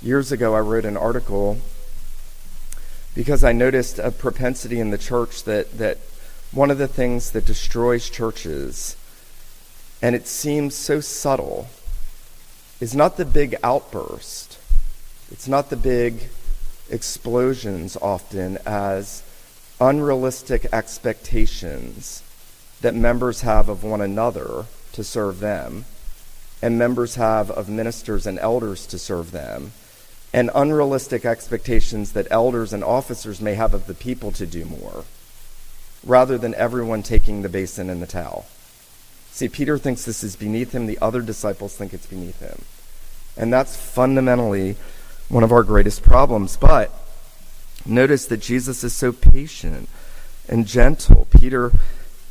Years 0.00 0.32
ago, 0.32 0.54
I 0.54 0.60
wrote 0.60 0.84
an 0.86 0.96
article 0.96 1.58
because 3.14 3.44
I 3.44 3.52
noticed 3.52 3.98
a 3.98 4.10
propensity 4.10 4.80
in 4.80 4.90
the 4.90 4.98
church 4.98 5.44
that, 5.44 5.76
that 5.78 5.98
one 6.52 6.70
of 6.70 6.78
the 6.78 6.88
things 6.88 7.32
that 7.32 7.44
destroys 7.44 8.08
churches 8.08 8.96
and 10.04 10.14
it 10.14 10.26
seems 10.26 10.74
so 10.74 11.00
subtle, 11.00 11.66
is 12.78 12.94
not 12.94 13.16
the 13.16 13.24
big 13.24 13.56
outburst. 13.62 14.58
It's 15.30 15.48
not 15.48 15.70
the 15.70 15.78
big 15.78 16.28
explosions 16.90 17.96
often 18.02 18.58
as 18.66 19.22
unrealistic 19.80 20.66
expectations 20.74 22.22
that 22.82 22.94
members 22.94 23.40
have 23.40 23.70
of 23.70 23.82
one 23.82 24.02
another 24.02 24.66
to 24.92 25.02
serve 25.02 25.40
them, 25.40 25.86
and 26.60 26.78
members 26.78 27.14
have 27.14 27.50
of 27.50 27.70
ministers 27.70 28.26
and 28.26 28.38
elders 28.40 28.86
to 28.88 28.98
serve 28.98 29.30
them, 29.30 29.72
and 30.34 30.50
unrealistic 30.54 31.24
expectations 31.24 32.12
that 32.12 32.28
elders 32.30 32.74
and 32.74 32.84
officers 32.84 33.40
may 33.40 33.54
have 33.54 33.72
of 33.72 33.86
the 33.86 33.94
people 33.94 34.32
to 34.32 34.44
do 34.44 34.66
more, 34.66 35.04
rather 36.04 36.36
than 36.36 36.54
everyone 36.56 37.02
taking 37.02 37.40
the 37.40 37.48
basin 37.48 37.88
and 37.88 38.02
the 38.02 38.06
towel. 38.06 38.44
See, 39.34 39.48
Peter 39.48 39.78
thinks 39.78 40.04
this 40.04 40.22
is 40.22 40.36
beneath 40.36 40.70
him, 40.70 40.86
the 40.86 41.00
other 41.02 41.20
disciples 41.20 41.74
think 41.74 41.92
it's 41.92 42.06
beneath 42.06 42.38
him. 42.38 42.62
And 43.36 43.52
that's 43.52 43.76
fundamentally 43.76 44.76
one 45.28 45.42
of 45.42 45.50
our 45.50 45.64
greatest 45.64 46.04
problems. 46.04 46.56
But 46.56 46.92
notice 47.84 48.26
that 48.26 48.36
Jesus 48.36 48.84
is 48.84 48.94
so 48.94 49.10
patient 49.10 49.88
and 50.48 50.68
gentle. 50.68 51.26
Peter, 51.36 51.72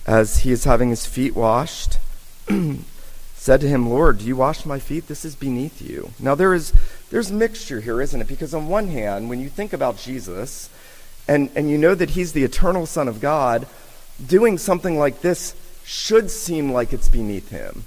as 0.08 0.40
he 0.40 0.54
is 0.54 0.64
having 0.64 0.92
his 0.92 1.06
feet 1.06 1.36
washed, 1.36 1.98
said 3.36 3.60
to 3.60 3.68
him, 3.68 3.90
Lord, 3.90 4.20
do 4.20 4.26
you 4.26 4.38
wash 4.38 4.66
my 4.66 4.80
feet? 4.80 5.10
This 5.10 5.26
is 5.26 5.36
beneath 5.36 5.82
you. 5.82 6.12
Now 6.22 6.36
there 6.36 6.54
is 6.54 6.72
there's 7.10 7.34
mixture 7.34 7.82
here, 7.82 8.02
isn't 8.02 8.22
it? 8.22 8.30
Because 8.30 8.54
on 8.54 8.70
one 8.70 8.88
hand, 8.88 9.28
when 9.28 9.42
you 9.42 9.50
think 9.50 9.74
about 9.74 9.98
Jesus, 9.98 10.70
and, 11.28 11.50
and 11.54 11.70
you 11.70 11.78
know 11.78 11.96
that 11.96 12.12
he's 12.12 12.32
the 12.32 12.46
eternal 12.46 12.86
Son 12.86 13.10
of 13.10 13.20
God, 13.20 13.68
doing 14.26 14.58
something 14.58 14.98
like 14.98 15.20
this 15.20 15.54
should 15.84 16.30
seem 16.32 16.72
like 16.72 16.94
it's 16.94 17.10
beneath 17.10 17.50
him. 17.50 17.84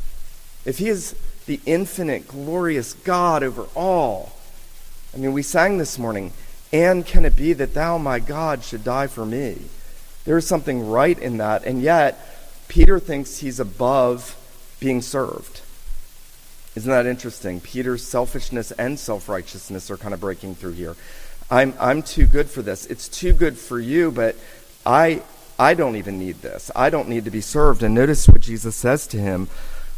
If 0.64 0.78
he 0.78 0.88
is 0.88 1.14
the 1.46 1.60
infinite, 1.64 2.28
glorious 2.28 2.92
God 2.92 3.42
over 3.42 3.66
all, 3.74 4.32
I 5.14 5.18
mean, 5.18 5.32
we 5.32 5.42
sang 5.42 5.78
this 5.78 5.98
morning, 5.98 6.32
and 6.72 7.06
can 7.06 7.24
it 7.24 7.36
be 7.36 7.52
that 7.54 7.74
thou, 7.74 7.98
my 7.98 8.18
God, 8.18 8.62
should 8.62 8.84
die 8.84 9.06
for 9.06 9.24
me? 9.24 9.56
There 10.24 10.36
is 10.36 10.46
something 10.46 10.88
right 10.88 11.18
in 11.18 11.38
that, 11.38 11.64
and 11.64 11.80
yet 11.80 12.18
Peter 12.68 12.98
thinks 12.98 13.38
he's 13.38 13.60
above 13.60 14.36
being 14.80 15.00
served. 15.00 15.62
Isn't 16.74 16.90
that 16.90 17.06
interesting? 17.06 17.60
Peter's 17.60 18.04
selfishness 18.04 18.72
and 18.72 18.98
self 18.98 19.28
righteousness 19.28 19.90
are 19.90 19.96
kind 19.96 20.12
of 20.12 20.20
breaking 20.20 20.56
through 20.56 20.72
here. 20.72 20.96
I'm, 21.50 21.72
I'm 21.80 22.02
too 22.02 22.26
good 22.26 22.50
for 22.50 22.60
this. 22.60 22.86
It's 22.86 23.08
too 23.08 23.32
good 23.32 23.56
for 23.56 23.78
you, 23.80 24.10
but 24.10 24.36
I, 24.84 25.22
I 25.58 25.74
don't 25.74 25.96
even 25.96 26.18
need 26.18 26.42
this. 26.42 26.70
I 26.76 26.90
don't 26.90 27.08
need 27.08 27.24
to 27.24 27.30
be 27.30 27.40
served. 27.40 27.82
And 27.82 27.94
notice 27.94 28.28
what 28.28 28.40
Jesus 28.42 28.76
says 28.76 29.06
to 29.08 29.16
him 29.18 29.48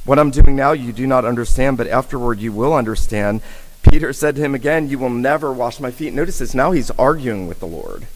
What 0.04 0.18
I'm 0.18 0.30
doing 0.30 0.54
now 0.54 0.72
you 0.72 0.92
do 0.92 1.06
not 1.06 1.24
understand, 1.24 1.76
but 1.76 1.88
afterward 1.88 2.38
you 2.38 2.52
will 2.52 2.74
understand. 2.74 3.42
Peter 3.82 4.12
said 4.12 4.36
to 4.36 4.42
him 4.42 4.54
again, 4.54 4.88
You 4.88 4.98
will 4.98 5.10
never 5.10 5.52
wash 5.52 5.80
my 5.80 5.90
feet. 5.90 6.12
Notice 6.12 6.38
this. 6.38 6.54
Now 6.54 6.70
he's 6.72 6.90
arguing 6.92 7.48
with 7.48 7.60
the 7.60 7.66
Lord. 7.66 8.06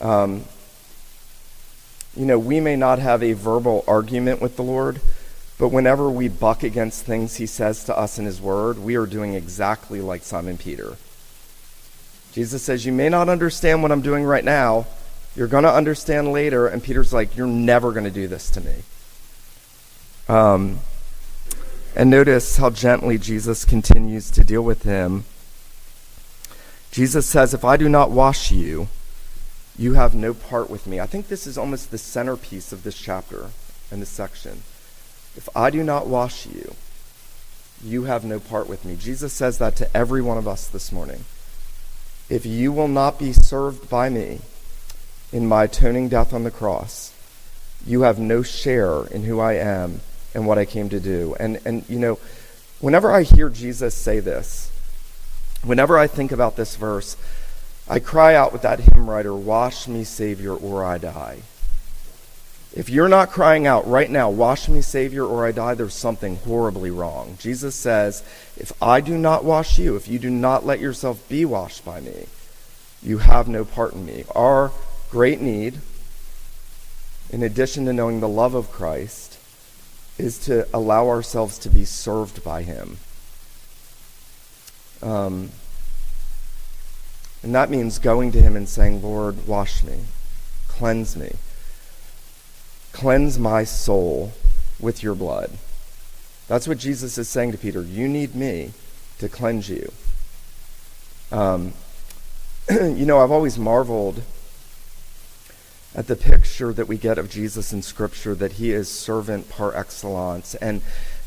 Um, 0.00 0.44
you 2.16 2.24
know, 2.24 2.38
we 2.38 2.60
may 2.60 2.76
not 2.76 2.98
have 2.98 3.22
a 3.22 3.34
verbal 3.34 3.84
argument 3.86 4.40
with 4.40 4.56
the 4.56 4.62
Lord, 4.62 5.00
but 5.58 5.68
whenever 5.68 6.10
we 6.10 6.28
buck 6.28 6.62
against 6.62 7.04
things 7.04 7.36
he 7.36 7.46
says 7.46 7.84
to 7.84 7.96
us 7.96 8.18
in 8.18 8.24
his 8.24 8.40
word, 8.40 8.78
we 8.78 8.96
are 8.96 9.06
doing 9.06 9.34
exactly 9.34 10.00
like 10.00 10.22
Simon 10.22 10.56
Peter. 10.56 10.96
Jesus 12.32 12.62
says, 12.62 12.86
You 12.86 12.92
may 12.92 13.10
not 13.10 13.28
understand 13.28 13.82
what 13.82 13.92
I'm 13.92 14.00
doing 14.00 14.24
right 14.24 14.44
now 14.44 14.86
you're 15.36 15.46
going 15.46 15.64
to 15.64 15.72
understand 15.72 16.32
later. 16.32 16.66
And 16.66 16.82
Peter's 16.82 17.12
like, 17.12 17.36
You're 17.36 17.46
never 17.46 17.92
going 17.92 18.04
to 18.04 18.10
do 18.10 18.26
this 18.26 18.50
to 18.52 18.60
me. 18.60 18.74
Um, 20.28 20.80
and 21.94 22.10
notice 22.10 22.56
how 22.56 22.70
gently 22.70 23.18
Jesus 23.18 23.64
continues 23.64 24.30
to 24.32 24.42
deal 24.42 24.62
with 24.62 24.82
him. 24.82 25.24
Jesus 26.90 27.26
says, 27.26 27.54
If 27.54 27.64
I 27.64 27.76
do 27.76 27.88
not 27.88 28.10
wash 28.10 28.50
you, 28.50 28.88
you 29.78 29.92
have 29.92 30.14
no 30.14 30.32
part 30.32 30.70
with 30.70 30.86
me. 30.86 31.00
I 31.00 31.06
think 31.06 31.28
this 31.28 31.46
is 31.46 31.58
almost 31.58 31.90
the 31.90 31.98
centerpiece 31.98 32.72
of 32.72 32.82
this 32.82 32.96
chapter 32.96 33.50
and 33.90 34.00
this 34.00 34.08
section. 34.08 34.62
If 35.36 35.48
I 35.54 35.68
do 35.68 35.84
not 35.84 36.06
wash 36.06 36.46
you, 36.46 36.74
you 37.84 38.04
have 38.04 38.24
no 38.24 38.40
part 38.40 38.68
with 38.68 38.86
me. 38.86 38.96
Jesus 38.96 39.34
says 39.34 39.58
that 39.58 39.76
to 39.76 39.96
every 39.96 40.22
one 40.22 40.38
of 40.38 40.48
us 40.48 40.66
this 40.66 40.90
morning. 40.90 41.24
If 42.30 42.46
you 42.46 42.72
will 42.72 42.88
not 42.88 43.18
be 43.18 43.34
served 43.34 43.90
by 43.90 44.08
me, 44.08 44.40
in 45.32 45.46
my 45.46 45.64
atoning 45.64 46.08
death 46.08 46.32
on 46.32 46.44
the 46.44 46.50
cross, 46.50 47.12
you 47.86 48.02
have 48.02 48.18
no 48.18 48.42
share 48.42 49.06
in 49.06 49.24
who 49.24 49.40
I 49.40 49.54
am 49.54 50.00
and 50.34 50.46
what 50.46 50.58
I 50.58 50.64
came 50.64 50.88
to 50.90 51.00
do. 51.00 51.34
And, 51.38 51.60
and 51.64 51.88
you 51.88 51.98
know, 51.98 52.18
whenever 52.80 53.10
I 53.10 53.22
hear 53.22 53.48
Jesus 53.48 53.94
say 53.94 54.20
this, 54.20 54.70
whenever 55.62 55.98
I 55.98 56.06
think 56.06 56.32
about 56.32 56.56
this 56.56 56.76
verse, 56.76 57.16
I 57.88 58.00
cry 58.00 58.34
out 58.34 58.52
with 58.52 58.62
that 58.62 58.80
hymn 58.80 59.08
writer, 59.08 59.34
Wash 59.34 59.86
me, 59.86 60.04
Savior, 60.04 60.54
or 60.54 60.84
I 60.84 60.98
die. 60.98 61.38
If 62.74 62.90
you're 62.90 63.08
not 63.08 63.30
crying 63.30 63.66
out 63.66 63.86
right 63.86 64.10
now, 64.10 64.28
Wash 64.28 64.68
me, 64.68 64.82
Savior, 64.82 65.24
or 65.24 65.46
I 65.46 65.52
die, 65.52 65.74
there's 65.74 65.94
something 65.94 66.36
horribly 66.36 66.90
wrong. 66.90 67.38
Jesus 67.40 67.74
says, 67.74 68.22
If 68.56 68.72
I 68.82 69.00
do 69.00 69.16
not 69.16 69.44
wash 69.44 69.78
you, 69.78 69.96
if 69.96 70.08
you 70.08 70.18
do 70.18 70.30
not 70.30 70.66
let 70.66 70.80
yourself 70.80 71.26
be 71.28 71.44
washed 71.44 71.84
by 71.84 72.00
me, 72.00 72.26
you 73.02 73.18
have 73.18 73.46
no 73.46 73.64
part 73.64 73.92
in 73.94 74.04
me. 74.04 74.24
Our 74.34 74.72
great 75.16 75.40
need, 75.40 75.80
in 77.30 77.42
addition 77.42 77.86
to 77.86 77.92
knowing 77.94 78.20
the 78.20 78.28
love 78.28 78.54
of 78.54 78.70
Christ, 78.70 79.38
is 80.18 80.38
to 80.40 80.68
allow 80.76 81.08
ourselves 81.08 81.56
to 81.60 81.70
be 81.70 81.86
served 81.86 82.44
by 82.44 82.60
Him. 82.60 82.98
Um, 85.00 85.52
and 87.42 87.54
that 87.54 87.70
means 87.70 87.98
going 87.98 88.30
to 88.32 88.42
Him 88.42 88.56
and 88.56 88.68
saying, 88.68 89.00
Lord, 89.00 89.46
wash 89.46 89.82
me, 89.82 90.00
cleanse 90.68 91.16
me, 91.16 91.32
cleanse 92.92 93.38
my 93.38 93.64
soul 93.64 94.34
with 94.78 95.02
your 95.02 95.14
blood. 95.14 95.50
That's 96.46 96.68
what 96.68 96.76
Jesus 96.76 97.16
is 97.16 97.26
saying 97.26 97.52
to 97.52 97.58
Peter. 97.58 97.80
You 97.80 98.06
need 98.06 98.34
me 98.34 98.72
to 99.18 99.30
cleanse 99.30 99.70
you. 99.70 99.90
Um, 101.32 101.72
you 102.70 103.06
know, 103.06 103.20
I've 103.20 103.32
always 103.32 103.56
marveled 103.58 104.22
at 105.96 106.06
the 106.06 106.14
picture 106.14 106.72
that 106.72 106.86
we 106.86 106.96
get 106.96 107.18
of 107.18 107.28
Jesus 107.28 107.72
in 107.72 107.82
Scripture 107.82 108.36
that 108.36 108.52
he 108.52 108.70
is 108.70 108.88
servant 108.88 109.48
par 109.48 109.74
excellence. 109.74 110.54
And, 110.56 110.82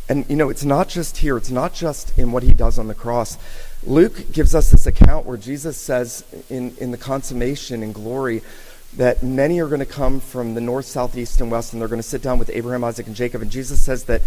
And, 0.08 0.25
you 0.29 0.36
know, 0.36 0.49
it's 0.49 0.65
not 0.65 0.89
just 0.89 1.17
here, 1.17 1.38
it's 1.38 1.51
not 1.51 1.73
just 1.73 2.17
in 2.17 2.32
what 2.32 2.41
he 2.41 2.53
does 2.53 2.79
on 2.79 2.88
the 2.88 2.95
cross. 2.95 3.38
Luke 3.84 4.32
gives 4.32 4.55
us 4.55 4.71
this 4.71 4.88
account 4.88 5.27
where 5.27 5.38
Jesus 5.38 5.77
says 5.77 6.23
in, 6.49 6.75
in 6.77 6.89
the 6.91 6.97
consummation 6.97 7.84
in 7.84 7.91
glory 7.91 8.41
that 8.97 9.21
many 9.21 9.60
are 9.60 9.67
going 9.67 9.86
to 9.86 9.86
come 9.86 10.19
from 10.19 10.55
the 10.55 10.62
north, 10.62 10.86
south, 10.86 11.15
east, 11.15 11.41
and 11.41 11.51
west, 11.51 11.73
and 11.73 11.82
they're 11.82 11.88
going 11.88 12.01
to 12.01 12.08
sit 12.08 12.23
down 12.23 12.39
with 12.39 12.49
Abraham, 12.49 12.84
Isaac, 12.84 13.05
and 13.05 13.15
Jacob. 13.15 13.43
And 13.43 13.51
Jesus 13.51 13.82
says 13.82 14.05
that 14.05 14.21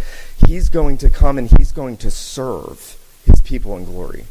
he's 0.47 0.69
going 0.69 0.99
to 0.99 1.11
come 1.11 1.37
and 1.37 1.51
he's 1.59 1.73
going 1.73 1.97
to 1.97 2.11
serve 2.13 2.97
his 3.27 3.41
people 3.41 3.77
in 3.77 3.85
glory. 3.85 4.25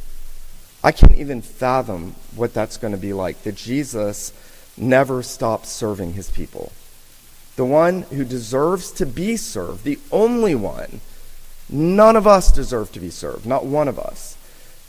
I 0.83 0.93
can't 0.93 1.19
even 1.19 1.41
fathom 1.41 2.15
what 2.33 2.53
that's 2.53 2.77
going 2.77 2.93
to 2.93 2.97
be 2.99 3.11
like, 3.11 3.43
that 3.43 3.55
Jesus 3.55 4.31
never 4.77 5.23
stops 5.23 5.69
serving 5.69 6.13
his 6.13 6.29
people. 6.31 6.71
The 7.55 7.65
one 7.65 8.03
who 8.03 8.23
deserves 8.23 8.91
to 8.93 9.05
be 9.05 9.37
served, 9.37 9.83
the 9.83 9.99
only 10.11 10.55
one. 10.55 11.01
None 11.69 12.15
of 12.15 12.27
us 12.27 12.51
deserve 12.51 12.91
to 12.93 12.99
be 12.99 13.09
served, 13.09 13.45
not 13.45 13.65
one 13.65 13.87
of 13.87 13.99
us. 13.99 14.37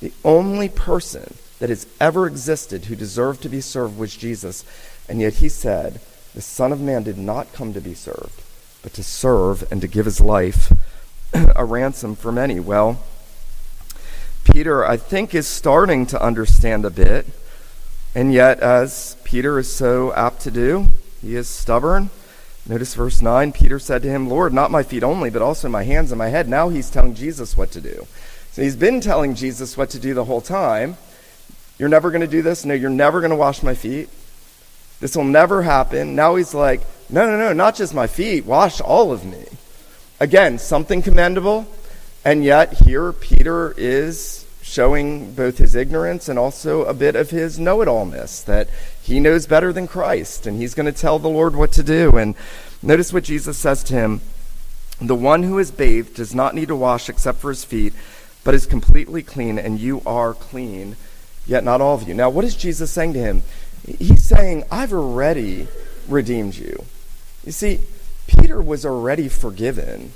The 0.01 0.13
only 0.25 0.69
person 0.69 1.35
that 1.61 1.71
has 1.71 1.87
ever 2.01 2.27
existed 2.27 2.87
who 2.87 2.97
deserved 2.97 3.43
to 3.43 3.49
be 3.49 3.61
served 3.61 3.97
was 3.97 4.17
Jesus. 4.17 4.65
And 5.09 5.21
yet 5.21 5.35
he 5.35 5.49
said, 5.49 6.01
The 6.35 6.41
Son 6.41 6.73
of 6.73 6.81
Man 6.81 7.05
did 7.05 7.19
not 7.19 7.53
come 7.53 7.73
to 7.75 7.81
be 7.81 7.95
served, 7.95 8.43
but 8.83 8.93
to 8.95 9.05
serve 9.05 9.71
and 9.71 9.81
to 9.81 9.87
give 9.87 10.07
his 10.07 10.21
life 10.21 10.73
a 11.55 11.65
ransom 11.65 12.17
for 12.17 12.33
many. 12.33 12.59
Well, 12.59 13.01
Peter, 14.45 14.85
I 14.85 14.97
think, 14.97 15.35
is 15.35 15.47
starting 15.47 16.07
to 16.07 16.21
understand 16.21 16.85
a 16.85 16.91
bit. 16.91 17.27
And 18.15 18.33
yet, 18.33 18.61
as 18.61 19.17
Peter 19.25 19.59
is 19.59 19.73
so 19.73 20.13
apt 20.15 20.41
to 20.43 20.51
do, 20.51 20.89
he 21.21 21.35
is 21.35 21.49
stubborn. 21.49 22.11
Notice 22.69 22.95
verse 22.95 23.23
9 23.23 23.53
Peter 23.53 23.79
said 23.79 24.03
to 24.03 24.09
him, 24.09 24.29
Lord, 24.29 24.53
not 24.53 24.71
my 24.71 24.83
feet 24.83 25.03
only, 25.03 25.31
but 25.31 25.43
also 25.43 25.69
my 25.69 25.85
hands 25.85 26.13
and 26.13 26.19
my 26.19 26.29
head. 26.29 26.49
Now 26.49 26.69
he's 26.69 26.91
telling 26.91 27.15
Jesus 27.15 27.57
what 27.57 27.71
to 27.73 27.81
do. 27.81 28.07
So 28.53 28.63
he's 28.63 28.77
been 28.77 29.01
telling 29.01 29.35
Jesus 29.35 29.77
what 29.77 29.91
to 29.91 29.99
do 29.99 30.15
the 30.15 30.25
whole 30.25 30.43
time. 30.43 30.97
You're 31.79 31.89
never 31.89 32.11
going 32.11 32.21
to 32.21 32.27
do 32.27 32.43
this? 32.43 32.65
No, 32.65 32.75
you're 32.75 32.91
never 32.91 33.21
going 33.21 33.31
to 33.31 33.37
wash 33.37 33.63
my 33.63 33.75
feet. 33.75 34.09
This 35.01 35.17
will 35.17 35.25
never 35.25 35.63
happen. 35.63 36.15
Now 36.15 36.37
he's 36.37 36.55
like, 36.55 36.83
No, 37.09 37.27
no, 37.27 37.39
no, 37.39 37.53
not 37.53 37.75
just 37.75 37.95
my 37.95 38.07
feet, 38.07 38.45
wash 38.45 38.81
all 38.81 39.11
of 39.11 39.25
me. 39.25 39.45
Again, 40.21 40.59
something 40.59 41.03
commendable, 41.03 41.67
and 42.25 42.45
yet, 42.45 42.75
here 42.75 43.13
Peter 43.13 43.75
is 43.77 44.42
showing 44.63 45.35
both 45.35 45.59
his 45.59 45.75
ignorance 45.75 46.29
and 46.29 46.39
also 46.39 46.85
a 46.85 46.95
bit 46.95 47.17
of 47.17 47.31
his 47.31 47.59
know 47.59 47.83
it 47.83 47.89
allness 47.89 48.45
that 48.45 48.69
he 49.03 49.19
knows 49.19 49.47
better 49.47 49.73
than 49.73 49.89
Christ 49.89 50.47
and 50.47 50.57
he's 50.57 50.75
going 50.75 50.87
to 50.87 50.99
tell 50.99 51.19
the 51.19 51.29
Lord 51.29 51.57
what 51.57 51.73
to 51.73 51.83
do. 51.83 52.17
And 52.17 52.35
notice 52.83 53.13
what 53.13 53.25
Jesus 53.25 53.59
says 53.59 53.83
to 53.85 53.95
him 53.95 54.21
The 55.01 55.17
one 55.17 55.43
who 55.43 55.59
is 55.59 55.73
bathed 55.73 56.15
does 56.15 56.35
not 56.35 56.55
need 56.55 56.69
to 56.69 56.77
wash 56.77 57.09
except 57.09 57.39
for 57.39 57.51
his 57.51 57.65
feet, 57.65 57.93
but 58.45 58.55
is 58.55 58.65
completely 58.67 59.23
clean, 59.23 59.59
and 59.59 59.81
you 59.81 60.01
are 60.07 60.33
clean, 60.33 60.97
yet 61.45 61.65
not 61.65 61.81
all 61.81 61.97
of 61.97 62.09
you. 62.09 62.15
Now, 62.15 62.31
what 62.31 62.45
is 62.45 62.55
Jesus 62.55 62.91
saying 62.91 63.15
to 63.15 63.19
him? 63.19 63.43
He's 63.99 64.23
saying, 64.23 64.65
I've 64.71 64.93
already 64.93 65.67
redeemed 66.09 66.55
you. 66.55 66.85
You 67.45 67.51
see, 67.51 67.81
Peter 68.29 68.63
was 68.63 68.87
already 68.87 69.29
forgiven 69.29 70.13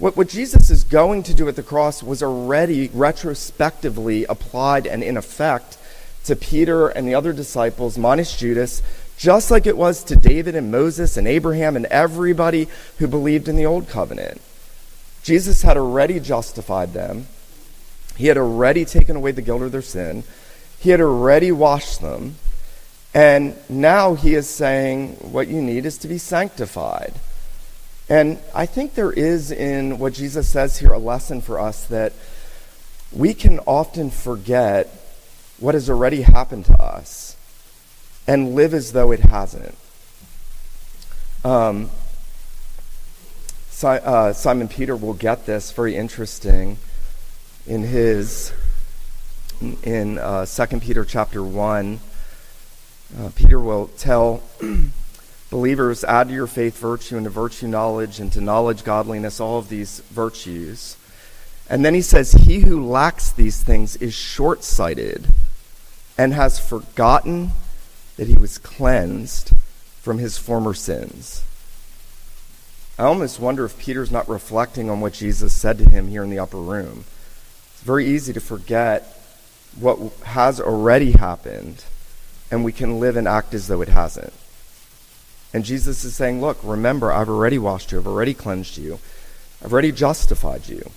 what, 0.00 0.16
what 0.16 0.30
Jesus 0.30 0.70
is 0.70 0.82
going 0.82 1.22
to 1.24 1.34
do 1.34 1.46
at 1.46 1.56
the 1.56 1.62
cross 1.62 2.02
was 2.02 2.22
already 2.22 2.88
retrospectively 2.94 4.24
applied 4.24 4.86
and 4.86 5.02
in 5.02 5.18
effect 5.18 5.76
to 6.24 6.34
Peter 6.34 6.88
and 6.88 7.06
the 7.06 7.14
other 7.14 7.34
disciples, 7.34 7.98
minus 7.98 8.34
Judas, 8.34 8.82
just 9.18 9.50
like 9.50 9.66
it 9.66 9.76
was 9.76 10.02
to 10.04 10.16
David 10.16 10.54
and 10.54 10.72
Moses 10.72 11.18
and 11.18 11.28
Abraham 11.28 11.76
and 11.76 11.84
everybody 11.86 12.66
who 12.98 13.06
believed 13.06 13.46
in 13.46 13.56
the 13.56 13.66
Old 13.66 13.88
Covenant. 13.90 14.40
Jesus 15.22 15.60
had 15.60 15.76
already 15.76 16.18
justified 16.18 16.94
them, 16.94 17.26
He 18.16 18.28
had 18.28 18.38
already 18.38 18.86
taken 18.86 19.16
away 19.16 19.32
the 19.32 19.42
guilt 19.42 19.60
of 19.60 19.72
their 19.72 19.82
sin, 19.82 20.24
He 20.78 20.90
had 20.90 21.02
already 21.02 21.52
washed 21.52 22.00
them, 22.00 22.36
and 23.12 23.54
now 23.68 24.14
He 24.14 24.34
is 24.34 24.48
saying, 24.48 25.16
What 25.16 25.48
you 25.48 25.60
need 25.60 25.84
is 25.84 25.98
to 25.98 26.08
be 26.08 26.16
sanctified. 26.16 27.12
And 28.10 28.40
I 28.52 28.66
think 28.66 28.94
there 28.94 29.12
is 29.12 29.52
in 29.52 30.00
what 30.00 30.14
Jesus 30.14 30.48
says 30.48 30.78
here 30.78 30.92
a 30.92 30.98
lesson 30.98 31.40
for 31.40 31.60
us 31.60 31.84
that 31.84 32.12
we 33.12 33.34
can 33.34 33.60
often 33.60 34.10
forget 34.10 34.88
what 35.60 35.74
has 35.74 35.88
already 35.88 36.22
happened 36.22 36.64
to 36.64 36.74
us 36.74 37.36
and 38.26 38.56
live 38.56 38.74
as 38.74 38.92
though 38.92 39.12
it 39.12 39.20
hasn't. 39.20 39.76
Um, 41.44 41.88
si- 43.68 43.86
uh, 43.86 44.32
Simon 44.32 44.66
Peter 44.66 44.96
will 44.96 45.14
get 45.14 45.46
this 45.46 45.70
very 45.70 45.94
interesting 45.94 46.78
in 47.64 47.82
his 47.82 48.52
in 49.84 50.18
uh, 50.18 50.46
2 50.46 50.80
Peter 50.80 51.04
chapter 51.04 51.44
1. 51.44 52.00
Uh, 53.20 53.30
Peter 53.36 53.60
will 53.60 53.86
tell 53.98 54.42
Believers, 55.50 56.04
add 56.04 56.28
to 56.28 56.34
your 56.34 56.46
faith 56.46 56.78
virtue, 56.78 57.16
and 57.16 57.24
to 57.24 57.30
virtue 57.30 57.66
knowledge, 57.66 58.20
and 58.20 58.32
to 58.32 58.40
knowledge 58.40 58.84
godliness, 58.84 59.40
all 59.40 59.58
of 59.58 59.68
these 59.68 60.00
virtues. 60.10 60.96
And 61.68 61.84
then 61.84 61.94
he 61.94 62.02
says, 62.02 62.32
He 62.32 62.60
who 62.60 62.86
lacks 62.86 63.32
these 63.32 63.62
things 63.62 63.96
is 63.96 64.14
short 64.14 64.62
sighted 64.62 65.26
and 66.16 66.34
has 66.34 66.60
forgotten 66.60 67.50
that 68.16 68.28
he 68.28 68.34
was 68.34 68.58
cleansed 68.58 69.52
from 70.00 70.18
his 70.18 70.36
former 70.36 70.74
sins. 70.74 71.42
I 72.98 73.04
almost 73.04 73.40
wonder 73.40 73.64
if 73.64 73.78
Peter's 73.78 74.10
not 74.10 74.28
reflecting 74.28 74.90
on 74.90 75.00
what 75.00 75.14
Jesus 75.14 75.54
said 75.54 75.78
to 75.78 75.88
him 75.88 76.08
here 76.08 76.22
in 76.22 76.30
the 76.30 76.38
upper 76.38 76.58
room. 76.58 77.04
It's 77.72 77.82
very 77.82 78.06
easy 78.06 78.32
to 78.34 78.40
forget 78.40 79.16
what 79.78 79.98
has 80.24 80.60
already 80.60 81.12
happened, 81.12 81.84
and 82.50 82.64
we 82.64 82.72
can 82.72 83.00
live 83.00 83.16
and 83.16 83.26
act 83.26 83.54
as 83.54 83.68
though 83.68 83.80
it 83.80 83.88
hasn't. 83.88 84.34
And 85.52 85.64
Jesus 85.64 86.04
is 86.04 86.14
saying, 86.14 86.40
Look, 86.40 86.58
remember, 86.62 87.12
I've 87.12 87.28
already 87.28 87.58
washed 87.58 87.92
you, 87.92 87.98
I've 87.98 88.06
already 88.06 88.34
cleansed 88.34 88.78
you, 88.78 88.98
I've 89.64 89.72
already 89.72 89.92
justified 89.92 90.68
you. 90.68 90.90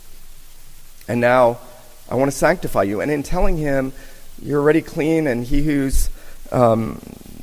And 1.07 1.19
now 1.19 1.59
I 2.09 2.15
want 2.15 2.31
to 2.31 2.37
sanctify 2.37 2.83
you. 2.83 3.01
And 3.01 3.11
in 3.11 3.23
telling 3.23 3.57
him, 3.57 3.93
You're 4.41 4.61
already 4.61 4.81
clean, 4.81 5.27
and 5.27 5.45
he 5.45 5.63
who's 5.63 6.09
um, 6.51 7.01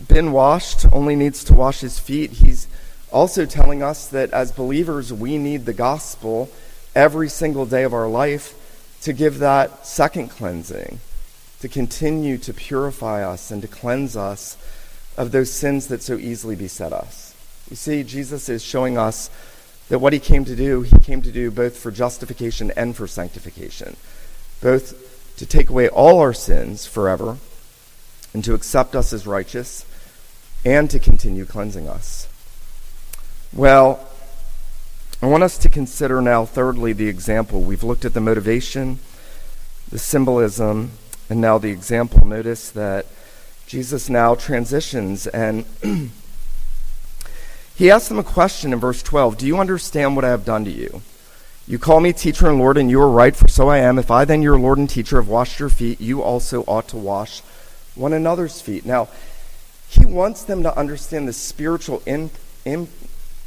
been 0.09 0.33
washed 0.33 0.87
only 0.93 1.17
needs 1.17 1.45
to 1.45 1.55
wash 1.55 1.81
his 1.81 1.99
feet, 1.99 2.31
he's 2.33 2.69
also 3.13 3.45
telling 3.45 3.83
us 3.83 4.07
that 4.09 4.31
as 4.31 4.53
believers, 4.53 5.13
we 5.13 5.37
need 5.37 5.67
the 5.67 5.73
gospel 5.73 6.49
every 6.95 7.29
single 7.29 7.67
day 7.67 7.83
of 7.83 7.93
our 7.93 8.09
life 8.09 8.55
to 9.03 9.13
give 9.13 9.39
that 9.39 9.87
second 9.87 10.29
cleansing, 10.29 11.01
to 11.61 11.69
continue 11.69 12.39
to 12.39 12.53
purify 12.53 13.25
us 13.25 13.51
and 13.51 13.63
to 13.63 13.69
cleanse 13.69 14.17
us 14.17 14.57
of 15.17 15.33
those 15.33 15.53
sins 15.53 15.89
that 15.89 16.03
so 16.03 16.17
easily 16.17 16.57
beset 16.57 16.93
us. 16.93 17.35
You 17.71 17.77
see, 17.77 18.03
Jesus 18.03 18.49
is 18.49 18.63
showing 18.63 18.99
us 18.99 19.31
that 19.89 19.99
what 19.99 20.13
he 20.13 20.19
came 20.19 20.45
to 20.45 20.57
do, 20.57 20.83
he 20.83 20.99
came 20.99 21.23
to 21.23 21.33
do 21.33 21.51
both 21.51 21.77
for 21.77 21.91
justification 21.91 22.73
and 22.77 22.97
for 22.97 23.07
sanctification, 23.07 23.97
both 24.61 25.37
to 25.37 25.47
take 25.47 25.71
away 25.71 25.89
all 25.89 26.19
our 26.19 26.33
sins 26.33 26.87
forever 26.87 27.39
and 28.33 28.45
to 28.45 28.55
accept 28.55 28.95
us 28.95 29.13
as 29.13 29.27
righteous 29.27 29.85
and 30.65 30.91
to 30.91 30.99
continue 30.99 31.45
cleansing 31.45 31.89
us. 31.89 32.29
Well, 33.53 34.07
I 35.23 35.27
want 35.27 35.43
us 35.43 35.59
to 35.59 35.69
consider 35.69 36.23
now, 36.23 36.45
thirdly, 36.45 36.93
the 36.93 37.09
example. 37.09 37.61
We've 37.63 37.83
looked 37.83 38.05
at 38.05 38.15
the 38.15 38.21
motivation, 38.21 39.01
the 39.91 39.99
symbolism, 39.99 40.93
and 41.29 41.41
now 41.41 41.59
the 41.59 41.71
example. 41.71 42.25
Notice 42.25 42.71
that 42.71 43.07
Jesus 43.71 44.11
now 44.11 44.35
transitions 44.35 45.29
and 45.29 45.65
he 47.77 47.89
asks 47.89 48.09
them 48.09 48.19
a 48.19 48.25
question 48.25 48.73
in 48.73 48.81
verse 48.81 49.01
12 49.01 49.39
Do 49.39 49.47
you 49.47 49.59
understand 49.59 50.17
what 50.17 50.25
I 50.25 50.31
have 50.31 50.45
done 50.45 50.65
to 50.65 50.73
you? 50.73 51.03
You 51.69 51.79
call 51.79 52.01
me 52.01 52.13
teacher 52.13 52.49
and 52.49 52.59
Lord, 52.59 52.77
and 52.77 52.91
you 52.91 53.01
are 53.01 53.09
right, 53.09 53.37
for 53.37 53.47
so 53.47 53.69
I 53.69 53.79
am. 53.79 53.97
If 53.97 54.11
I, 54.11 54.25
then, 54.25 54.43
your 54.43 54.59
Lord 54.59 54.79
and 54.79 54.91
teacher, 54.91 55.23
have 55.23 55.29
washed 55.29 55.61
your 55.61 55.69
feet, 55.69 56.01
you 56.01 56.21
also 56.21 56.63
ought 56.63 56.89
to 56.89 56.97
wash 56.97 57.43
one 57.95 58.13
another's 58.13 58.61
feet. 58.61 58.85
Now, 58.85 59.07
he 59.89 60.05
wants 60.05 60.43
them 60.43 60.65
to 60.65 60.77
understand 60.77 61.29
the 61.29 61.33
spiritual 61.33 62.03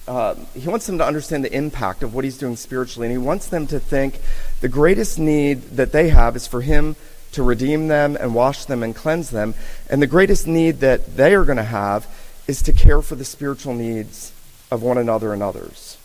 uh, 0.07 0.35
he 0.55 0.69
wants 0.69 0.87
them 0.87 0.99
to 0.99 1.05
understand 1.05 1.43
the 1.43 1.53
impact 1.53 2.01
of 2.01 2.13
what 2.13 2.23
he's 2.23 2.37
doing 2.37 2.55
spiritually, 2.55 3.07
and 3.07 3.11
he 3.11 3.17
wants 3.17 3.47
them 3.47 3.67
to 3.67 3.77
think 3.77 4.21
the 4.61 4.69
greatest 4.69 5.19
need 5.19 5.63
that 5.71 5.91
they 5.91 6.07
have 6.07 6.37
is 6.37 6.47
for 6.47 6.61
him 6.61 6.95
to 7.33 7.43
redeem 7.43 7.87
them 7.87 8.17
and 8.19 8.33
wash 8.33 8.65
them 8.65 8.83
and 8.83 8.95
cleanse 8.95 9.29
them. 9.29 9.53
And 9.89 10.01
the 10.01 10.07
greatest 10.07 10.47
need 10.47 10.79
that 10.79 11.15
they 11.15 11.35
are 11.35 11.45
going 11.45 11.57
to 11.57 11.63
have 11.63 12.07
is 12.47 12.61
to 12.63 12.73
care 12.73 13.01
for 13.01 13.15
the 13.15 13.25
spiritual 13.25 13.73
needs 13.73 14.31
of 14.71 14.81
one 14.81 14.97
another 14.97 15.33
and 15.33 15.43
others. 15.43 15.97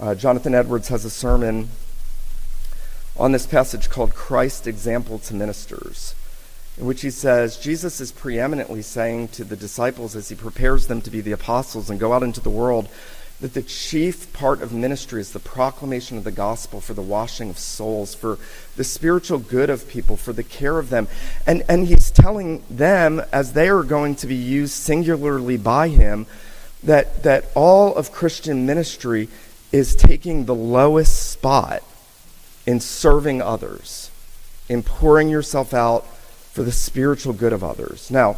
Uh, 0.00 0.14
Jonathan 0.14 0.54
Edwards 0.54 0.88
has 0.88 1.04
a 1.04 1.10
sermon 1.10 1.68
on 3.18 3.32
this 3.32 3.46
passage 3.46 3.90
called 3.90 4.14
Christ's 4.14 4.66
Example 4.66 5.18
to 5.18 5.34
Ministers, 5.34 6.14
in 6.78 6.86
which 6.86 7.02
he 7.02 7.10
says 7.10 7.58
Jesus 7.58 8.00
is 8.00 8.12
preeminently 8.12 8.80
saying 8.80 9.28
to 9.28 9.44
the 9.44 9.56
disciples 9.56 10.16
as 10.16 10.30
he 10.30 10.34
prepares 10.34 10.86
them 10.86 11.02
to 11.02 11.10
be 11.10 11.20
the 11.20 11.32
apostles 11.32 11.90
and 11.90 12.00
go 12.00 12.14
out 12.14 12.22
into 12.22 12.40
the 12.40 12.48
world, 12.48 12.88
that 13.40 13.54
the 13.54 13.62
chief 13.62 14.30
part 14.34 14.60
of 14.60 14.72
ministry 14.72 15.20
is 15.20 15.32
the 15.32 15.38
proclamation 15.38 16.18
of 16.18 16.24
the 16.24 16.30
gospel 16.30 16.80
for 16.80 16.92
the 16.92 17.02
washing 17.02 17.48
of 17.48 17.58
souls, 17.58 18.14
for 18.14 18.38
the 18.76 18.84
spiritual 18.84 19.38
good 19.38 19.70
of 19.70 19.88
people, 19.88 20.16
for 20.16 20.34
the 20.34 20.42
care 20.42 20.78
of 20.78 20.90
them. 20.90 21.08
And, 21.46 21.62
and 21.68 21.86
he's 21.86 22.10
telling 22.10 22.62
them, 22.68 23.22
as 23.32 23.54
they 23.54 23.70
are 23.70 23.82
going 23.82 24.14
to 24.16 24.26
be 24.26 24.34
used 24.34 24.74
singularly 24.74 25.56
by 25.56 25.88
him, 25.88 26.26
that, 26.82 27.22
that 27.22 27.46
all 27.54 27.94
of 27.94 28.12
Christian 28.12 28.66
ministry 28.66 29.28
is 29.72 29.94
taking 29.94 30.44
the 30.44 30.54
lowest 30.54 31.30
spot 31.30 31.82
in 32.66 32.78
serving 32.78 33.40
others, 33.40 34.10
in 34.68 34.82
pouring 34.82 35.30
yourself 35.30 35.72
out 35.72 36.06
for 36.52 36.62
the 36.62 36.72
spiritual 36.72 37.32
good 37.32 37.54
of 37.54 37.64
others. 37.64 38.10
Now, 38.10 38.36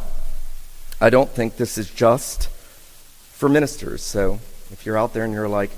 I 1.01 1.09
don't 1.09 1.29
think 1.29 1.57
this 1.57 1.77
is 1.77 1.89
just 1.89 2.47
for 3.31 3.49
ministers, 3.49 4.01
so 4.01 4.39
if 4.73 4.85
you're 4.85 4.97
out 4.97 5.13
there 5.13 5.23
and 5.23 5.33
you're 5.33 5.47
like, 5.47 5.69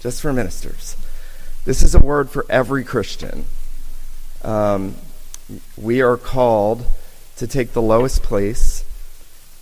just 0.00 0.20
for 0.20 0.32
ministers, 0.32 0.96
this 1.64 1.82
is 1.82 1.94
a 1.94 1.98
word 1.98 2.28
for 2.28 2.44
every 2.50 2.84
Christian. 2.84 3.46
Um, 4.42 4.96
we 5.76 6.02
are 6.02 6.16
called 6.16 6.84
to 7.36 7.46
take 7.46 7.72
the 7.72 7.80
lowest 7.80 8.22
place 8.22 8.84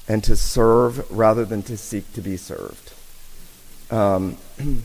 and 0.08 0.24
to 0.24 0.34
serve 0.34 1.08
rather 1.10 1.44
than 1.44 1.62
to 1.64 1.76
seek 1.76 2.12
to 2.14 2.20
be 2.20 2.36
served. 2.36 2.92
Um, 3.90 4.38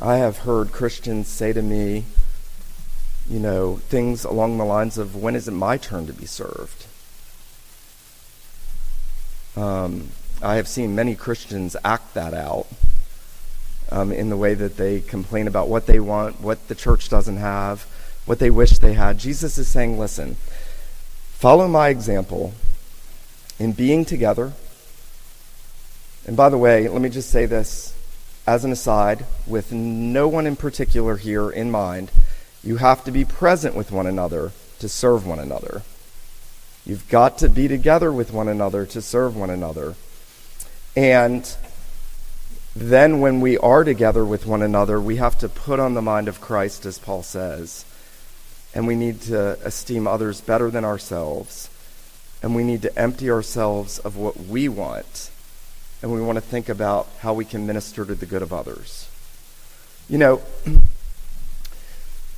I 0.00 0.16
have 0.16 0.38
heard 0.38 0.72
Christians 0.72 1.28
say 1.28 1.52
to 1.52 1.62
me, 1.62 2.04
you 3.28 3.38
know, 3.38 3.76
things 3.76 4.24
along 4.24 4.56
the 4.56 4.64
lines 4.64 4.96
of, 4.96 5.14
when 5.14 5.36
is 5.36 5.46
it 5.46 5.52
my 5.52 5.76
turn 5.76 6.06
to 6.06 6.12
be 6.12 6.24
served? 6.24 6.86
Um, 9.56 10.08
I 10.40 10.56
have 10.56 10.68
seen 10.68 10.94
many 10.94 11.14
Christians 11.14 11.76
act 11.84 12.14
that 12.14 12.32
out 12.32 12.66
um, 13.90 14.12
in 14.12 14.28
the 14.28 14.36
way 14.36 14.54
that 14.54 14.76
they 14.76 15.00
complain 15.00 15.48
about 15.48 15.68
what 15.68 15.86
they 15.86 15.98
want, 15.98 16.40
what 16.40 16.68
the 16.68 16.74
church 16.74 17.08
doesn't 17.08 17.38
have, 17.38 17.82
what 18.24 18.38
they 18.38 18.50
wish 18.50 18.78
they 18.78 18.92
had. 18.92 19.18
Jesus 19.18 19.58
is 19.58 19.68
saying, 19.68 19.98
listen, 19.98 20.36
follow 21.32 21.66
my 21.66 21.88
example 21.88 22.52
in 23.58 23.72
being 23.72 24.04
together. 24.04 24.52
And 26.26 26.36
by 26.36 26.48
the 26.48 26.58
way, 26.58 26.88
let 26.88 27.02
me 27.02 27.08
just 27.08 27.30
say 27.30 27.46
this 27.46 27.94
as 28.46 28.64
an 28.64 28.72
aside, 28.72 29.26
with 29.46 29.72
no 29.72 30.26
one 30.26 30.46
in 30.46 30.56
particular 30.56 31.16
here 31.16 31.50
in 31.50 31.70
mind. 31.70 32.10
You 32.64 32.78
have 32.78 33.04
to 33.04 33.10
be 33.10 33.24
present 33.24 33.74
with 33.74 33.92
one 33.92 34.06
another 34.06 34.52
to 34.78 34.88
serve 34.88 35.26
one 35.26 35.38
another. 35.38 35.82
You've 36.86 37.06
got 37.10 37.36
to 37.38 37.48
be 37.50 37.68
together 37.68 38.10
with 38.10 38.32
one 38.32 38.48
another 38.48 38.86
to 38.86 39.02
serve 39.02 39.36
one 39.36 39.50
another. 39.50 39.96
And 40.96 41.56
then 42.74 43.20
when 43.20 43.40
we 43.40 43.58
are 43.58 43.84
together 43.84 44.24
with 44.24 44.46
one 44.46 44.62
another, 44.62 45.00
we 45.00 45.16
have 45.16 45.38
to 45.38 45.48
put 45.48 45.80
on 45.80 45.94
the 45.94 46.02
mind 46.02 46.28
of 46.28 46.40
Christ, 46.40 46.86
as 46.86 46.98
Paul 46.98 47.22
says. 47.22 47.84
And 48.74 48.86
we 48.86 48.94
need 48.94 49.22
to 49.22 49.58
esteem 49.64 50.06
others 50.06 50.40
better 50.40 50.70
than 50.70 50.84
ourselves. 50.84 51.70
And 52.42 52.54
we 52.54 52.62
need 52.62 52.82
to 52.82 52.98
empty 52.98 53.30
ourselves 53.30 53.98
of 53.98 54.16
what 54.16 54.36
we 54.36 54.68
want. 54.68 55.30
And 56.02 56.12
we 56.12 56.20
want 56.20 56.36
to 56.36 56.42
think 56.42 56.68
about 56.68 57.08
how 57.20 57.34
we 57.34 57.44
can 57.44 57.66
minister 57.66 58.04
to 58.04 58.14
the 58.14 58.26
good 58.26 58.42
of 58.42 58.52
others. 58.52 59.08
You 60.08 60.18
know, 60.18 60.42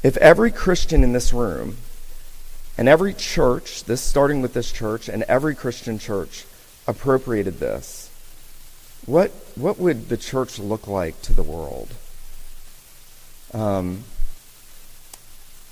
if 0.02 0.16
every 0.16 0.50
Christian 0.50 1.04
in 1.04 1.12
this 1.12 1.32
room 1.32 1.76
and 2.78 2.88
every 2.88 3.12
church, 3.12 3.84
this 3.84 4.00
starting 4.00 4.40
with 4.40 4.54
this 4.54 4.72
church, 4.72 5.08
and 5.08 5.22
every 5.24 5.54
Christian 5.54 5.98
church 5.98 6.46
appropriated 6.86 7.60
this, 7.60 7.99
what, 9.06 9.30
what 9.54 9.78
would 9.78 10.08
the 10.08 10.16
church 10.16 10.58
look 10.58 10.86
like 10.86 11.20
to 11.22 11.32
the 11.32 11.42
world? 11.42 11.94
Um, 13.52 14.04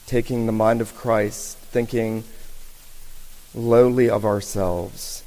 taking 0.06 0.46
the 0.46 0.52
mind 0.52 0.80
of 0.80 0.94
Christ, 0.94 1.58
thinking 1.58 2.24
lowly 3.54 4.08
of 4.08 4.24
ourselves, 4.24 5.22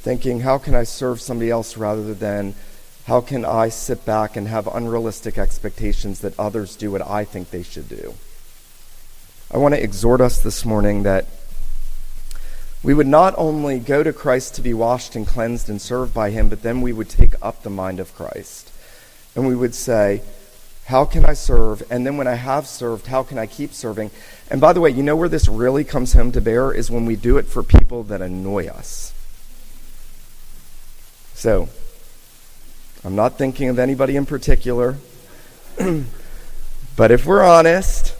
thinking, 0.00 0.40
how 0.40 0.58
can 0.58 0.74
I 0.74 0.82
serve 0.82 1.20
somebody 1.20 1.50
else 1.50 1.76
rather 1.76 2.12
than 2.12 2.54
how 3.06 3.20
can 3.20 3.44
I 3.44 3.68
sit 3.68 4.04
back 4.04 4.36
and 4.36 4.48
have 4.48 4.66
unrealistic 4.66 5.38
expectations 5.38 6.20
that 6.20 6.38
others 6.38 6.76
do 6.76 6.90
what 6.90 7.02
I 7.02 7.24
think 7.24 7.50
they 7.50 7.62
should 7.62 7.88
do? 7.88 8.14
I 9.50 9.58
want 9.58 9.74
to 9.74 9.82
exhort 9.82 10.20
us 10.20 10.40
this 10.40 10.64
morning 10.64 11.02
that 11.02 11.26
we 12.82 12.94
would 12.94 13.06
not 13.06 13.34
only 13.36 13.78
go 13.78 14.02
to 14.02 14.12
Christ 14.12 14.54
to 14.56 14.62
be 14.62 14.74
washed 14.74 15.14
and 15.14 15.26
cleansed 15.26 15.68
and 15.68 15.80
served 15.80 16.12
by 16.12 16.30
him, 16.30 16.48
but 16.48 16.62
then 16.62 16.80
we 16.80 16.92
would 16.92 17.08
take 17.08 17.34
up 17.40 17.62
the 17.62 17.70
mind 17.70 18.00
of 18.00 18.14
Christ. 18.14 18.72
And 19.36 19.46
we 19.46 19.54
would 19.54 19.74
say, 19.74 20.22
How 20.86 21.04
can 21.04 21.24
I 21.24 21.34
serve? 21.34 21.84
And 21.90 22.04
then 22.04 22.16
when 22.16 22.26
I 22.26 22.34
have 22.34 22.66
served, 22.66 23.06
how 23.06 23.22
can 23.22 23.38
I 23.38 23.46
keep 23.46 23.72
serving? 23.72 24.10
And 24.50 24.60
by 24.60 24.72
the 24.72 24.80
way, 24.80 24.90
you 24.90 25.02
know 25.02 25.14
where 25.14 25.28
this 25.28 25.48
really 25.48 25.84
comes 25.84 26.12
home 26.12 26.32
to 26.32 26.40
bear 26.40 26.72
is 26.72 26.90
when 26.90 27.06
we 27.06 27.14
do 27.14 27.38
it 27.38 27.46
for 27.46 27.62
people 27.62 28.02
that 28.04 28.20
annoy 28.20 28.66
us. 28.66 29.14
So, 31.34 31.68
I'm 33.04 33.14
not 33.14 33.38
thinking 33.38 33.68
of 33.68 33.78
anybody 33.78 34.16
in 34.16 34.26
particular, 34.26 34.96
but 36.96 37.10
if 37.10 37.26
we're 37.26 37.44
honest, 37.44 38.14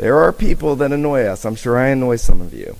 there 0.00 0.18
are 0.18 0.32
people 0.32 0.76
that 0.76 0.92
annoy 0.92 1.24
us. 1.24 1.44
I'm 1.44 1.54
sure 1.54 1.76
I 1.78 1.88
annoy 1.88 2.16
some 2.16 2.40
of 2.40 2.54
you. 2.54 2.74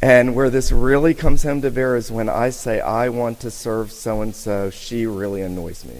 And 0.00 0.34
where 0.34 0.48
this 0.48 0.72
really 0.72 1.12
comes 1.12 1.42
home 1.42 1.60
to 1.60 1.70
bear 1.70 1.96
is 1.96 2.10
when 2.10 2.30
I 2.30 2.48
say, 2.48 2.80
I 2.80 3.10
want 3.10 3.40
to 3.40 3.50
serve 3.50 3.92
so 3.92 4.22
and 4.22 4.34
so, 4.34 4.70
she 4.70 5.04
really 5.04 5.42
annoys 5.42 5.84
me. 5.84 5.96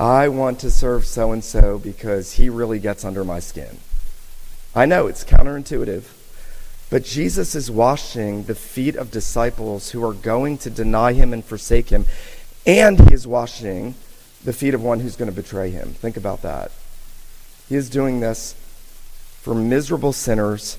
I 0.00 0.28
want 0.28 0.60
to 0.60 0.70
serve 0.70 1.04
so 1.04 1.32
and 1.32 1.44
so 1.44 1.78
because 1.78 2.32
he 2.32 2.48
really 2.48 2.78
gets 2.78 3.04
under 3.04 3.22
my 3.22 3.38
skin. 3.38 3.80
I 4.74 4.86
know 4.86 5.08
it's 5.08 5.24
counterintuitive, 5.24 6.04
but 6.88 7.04
Jesus 7.04 7.54
is 7.54 7.70
washing 7.70 8.44
the 8.44 8.54
feet 8.54 8.96
of 8.96 9.10
disciples 9.10 9.90
who 9.90 10.02
are 10.02 10.14
going 10.14 10.56
to 10.56 10.70
deny 10.70 11.12
him 11.12 11.34
and 11.34 11.44
forsake 11.44 11.90
him, 11.90 12.06
and 12.64 12.98
he 12.98 13.14
is 13.14 13.26
washing 13.26 13.94
the 14.42 14.54
feet 14.54 14.72
of 14.72 14.82
one 14.82 15.00
who's 15.00 15.16
going 15.16 15.30
to 15.30 15.36
betray 15.36 15.70
him. 15.70 15.92
Think 15.92 16.16
about 16.16 16.40
that. 16.40 16.72
He 17.68 17.74
is 17.74 17.90
doing 17.90 18.20
this 18.20 18.54
for 19.46 19.54
miserable 19.54 20.12
sinners, 20.12 20.76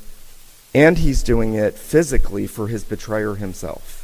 and 0.75 0.97
he's 0.97 1.23
doing 1.23 1.53
it 1.53 1.73
physically 1.73 2.45
for 2.45 2.67
his 2.67 2.83
betrayer 2.83 3.35
himself. 3.35 4.03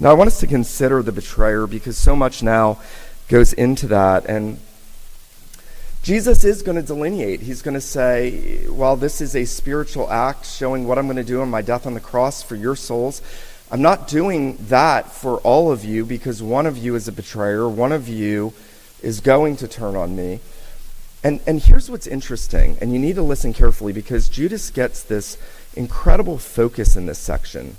Now, 0.00 0.08
I 0.08 0.14
want 0.14 0.28
us 0.28 0.40
to 0.40 0.46
consider 0.46 1.02
the 1.02 1.12
betrayer 1.12 1.66
because 1.66 1.98
so 1.98 2.16
much 2.16 2.42
now 2.42 2.80
goes 3.28 3.52
into 3.52 3.86
that. 3.88 4.24
And 4.24 4.58
Jesus 6.02 6.42
is 6.42 6.62
going 6.62 6.76
to 6.76 6.82
delineate. 6.82 7.42
He's 7.42 7.60
going 7.60 7.74
to 7.74 7.82
say, 7.82 8.66
while 8.66 8.96
this 8.96 9.20
is 9.20 9.36
a 9.36 9.44
spiritual 9.44 10.10
act 10.10 10.46
showing 10.46 10.88
what 10.88 10.96
I'm 10.96 11.04
going 11.04 11.18
to 11.18 11.22
do 11.22 11.42
on 11.42 11.50
my 11.50 11.60
death 11.60 11.86
on 11.86 11.92
the 11.92 12.00
cross 12.00 12.42
for 12.42 12.56
your 12.56 12.76
souls, 12.76 13.20
I'm 13.70 13.82
not 13.82 14.08
doing 14.08 14.56
that 14.68 15.12
for 15.12 15.36
all 15.40 15.70
of 15.70 15.84
you 15.84 16.06
because 16.06 16.42
one 16.42 16.64
of 16.64 16.78
you 16.78 16.94
is 16.94 17.08
a 17.08 17.12
betrayer, 17.12 17.68
one 17.68 17.92
of 17.92 18.08
you 18.08 18.54
is 19.02 19.20
going 19.20 19.56
to 19.56 19.68
turn 19.68 19.96
on 19.96 20.16
me. 20.16 20.40
And, 21.22 21.40
and 21.46 21.60
here's 21.60 21.90
what's 21.90 22.06
interesting, 22.06 22.78
and 22.80 22.92
you 22.92 22.98
need 22.98 23.16
to 23.16 23.22
listen 23.22 23.52
carefully 23.52 23.92
because 23.92 24.28
Judas 24.28 24.70
gets 24.70 25.02
this 25.02 25.36
incredible 25.74 26.38
focus 26.38 26.96
in 26.96 27.06
this 27.06 27.18
section. 27.18 27.76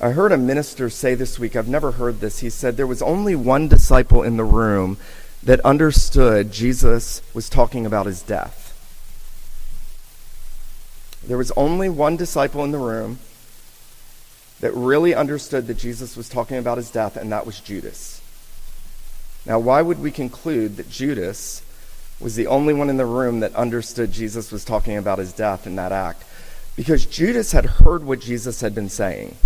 I 0.00 0.10
heard 0.10 0.32
a 0.32 0.38
minister 0.38 0.88
say 0.88 1.14
this 1.14 1.38
week, 1.38 1.56
I've 1.56 1.68
never 1.68 1.92
heard 1.92 2.20
this. 2.20 2.38
He 2.38 2.50
said 2.50 2.76
there 2.76 2.86
was 2.86 3.02
only 3.02 3.34
one 3.34 3.68
disciple 3.68 4.22
in 4.22 4.36
the 4.36 4.44
room 4.44 4.96
that 5.42 5.60
understood 5.60 6.52
Jesus 6.52 7.20
was 7.34 7.48
talking 7.48 7.84
about 7.84 8.06
his 8.06 8.22
death. 8.22 8.64
There 11.26 11.36
was 11.36 11.50
only 11.52 11.88
one 11.88 12.16
disciple 12.16 12.64
in 12.64 12.70
the 12.70 12.78
room 12.78 13.18
that 14.60 14.72
really 14.72 15.14
understood 15.14 15.66
that 15.66 15.78
Jesus 15.78 16.16
was 16.16 16.28
talking 16.28 16.56
about 16.56 16.78
his 16.78 16.90
death, 16.90 17.16
and 17.16 17.30
that 17.30 17.44
was 17.44 17.60
Judas. 17.60 18.17
Now, 19.48 19.58
why 19.58 19.80
would 19.80 19.98
we 19.98 20.10
conclude 20.10 20.76
that 20.76 20.90
Judas 20.90 21.62
was 22.20 22.36
the 22.36 22.48
only 22.48 22.74
one 22.74 22.90
in 22.90 22.98
the 22.98 23.06
room 23.06 23.40
that 23.40 23.54
understood 23.54 24.12
Jesus 24.12 24.52
was 24.52 24.62
talking 24.62 24.98
about 24.98 25.18
his 25.18 25.32
death 25.32 25.66
in 25.66 25.76
that 25.76 25.90
act? 25.90 26.22
Because 26.76 27.06
Judas 27.06 27.52
had 27.52 27.64
heard 27.64 28.04
what 28.04 28.20
Jesus 28.20 28.60
had 28.60 28.74
been 28.74 28.90
saying. 28.90 29.36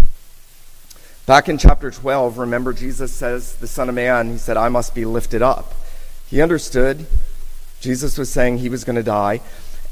Back 1.25 1.49
in 1.49 1.57
chapter 1.57 1.89
12, 1.93 2.37
remember 2.37 2.73
Jesus 2.73 3.13
says, 3.13 3.55
The 3.55 3.69
Son 3.69 3.89
of 3.89 3.95
Man, 3.95 4.33
he 4.33 4.39
said, 4.39 4.57
I 4.57 4.69
must 4.69 4.93
be 4.93 5.05
lifted 5.05 5.41
up. 5.41 5.73
He 6.29 6.43
understood. 6.43 7.07
Jesus 7.81 8.19
was 8.19 8.29
saying 8.29 8.59
he 8.59 8.69
was 8.69 8.83
going 8.83 8.97
to 8.97 9.05
die. 9.05 9.41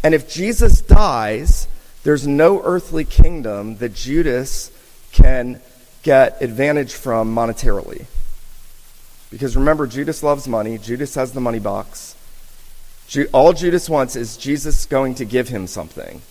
And 0.02 0.12
if 0.12 0.28
Jesus 0.28 0.80
dies, 0.80 1.68
there's 2.02 2.26
no 2.26 2.60
earthly 2.64 3.04
kingdom 3.04 3.76
that 3.76 3.94
Judas 3.94 4.72
can 5.12 5.60
get 6.02 6.42
advantage 6.42 6.94
from 6.94 7.32
monetarily. 7.32 8.06
Because 9.30 9.56
remember, 9.56 9.86
Judas 9.86 10.22
loves 10.22 10.48
money. 10.48 10.76
Judas 10.76 11.14
has 11.14 11.32
the 11.32 11.40
money 11.40 11.60
box. 11.60 12.16
All 13.32 13.52
Judas 13.52 13.88
wants 13.88 14.16
is 14.16 14.36
Jesus 14.36 14.86
going 14.86 15.14
to 15.16 15.24
give 15.24 15.48
him 15.48 15.66
something. 15.66 16.22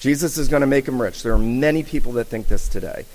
Jesus 0.00 0.36
is 0.36 0.48
going 0.48 0.60
to 0.60 0.66
make 0.66 0.86
him 0.86 1.00
rich. 1.00 1.22
There 1.22 1.32
are 1.32 1.38
many 1.38 1.82
people 1.82 2.12
that 2.12 2.26
think 2.26 2.48
this 2.48 2.68
today. 2.68 3.06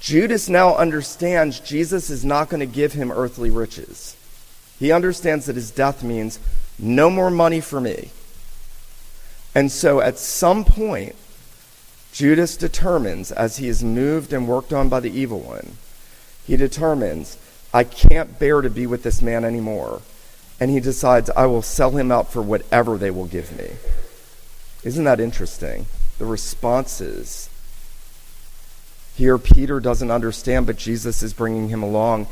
Judas 0.00 0.48
now 0.48 0.74
understands 0.74 1.60
Jesus 1.60 2.10
is 2.10 2.24
not 2.24 2.48
going 2.48 2.60
to 2.60 2.66
give 2.66 2.92
him 2.92 3.12
earthly 3.12 3.50
riches. 3.50 4.16
He 4.78 4.90
understands 4.90 5.46
that 5.46 5.54
his 5.54 5.70
death 5.70 6.02
means 6.02 6.40
no 6.78 7.08
more 7.08 7.30
money 7.30 7.60
for 7.60 7.80
me. 7.80 8.10
And 9.54 9.70
so 9.70 10.00
at 10.00 10.18
some 10.18 10.64
point, 10.64 11.14
Judas 12.12 12.56
determines, 12.56 13.30
as 13.30 13.58
he 13.58 13.68
is 13.68 13.84
moved 13.84 14.32
and 14.32 14.48
worked 14.48 14.72
on 14.72 14.88
by 14.88 14.98
the 14.98 15.10
evil 15.10 15.40
one, 15.40 15.76
he 16.44 16.56
determines, 16.56 17.38
I 17.72 17.84
can't 17.84 18.38
bear 18.38 18.60
to 18.60 18.70
be 18.70 18.86
with 18.86 19.02
this 19.02 19.22
man 19.22 19.44
anymore. 19.44 20.02
And 20.60 20.70
he 20.70 20.80
decides, 20.80 21.30
I 21.30 21.46
will 21.46 21.62
sell 21.62 21.92
him 21.92 22.12
out 22.12 22.32
for 22.32 22.42
whatever 22.42 22.96
they 22.96 23.10
will 23.10 23.26
give 23.26 23.56
me. 23.56 23.70
Isn't 24.84 25.04
that 25.04 25.20
interesting? 25.20 25.86
The 26.18 26.24
responses. 26.24 27.48
Here, 29.16 29.38
Peter 29.38 29.80
doesn't 29.80 30.10
understand, 30.10 30.66
but 30.66 30.76
Jesus 30.76 31.22
is 31.22 31.32
bringing 31.32 31.68
him 31.68 31.82
along. 31.82 32.26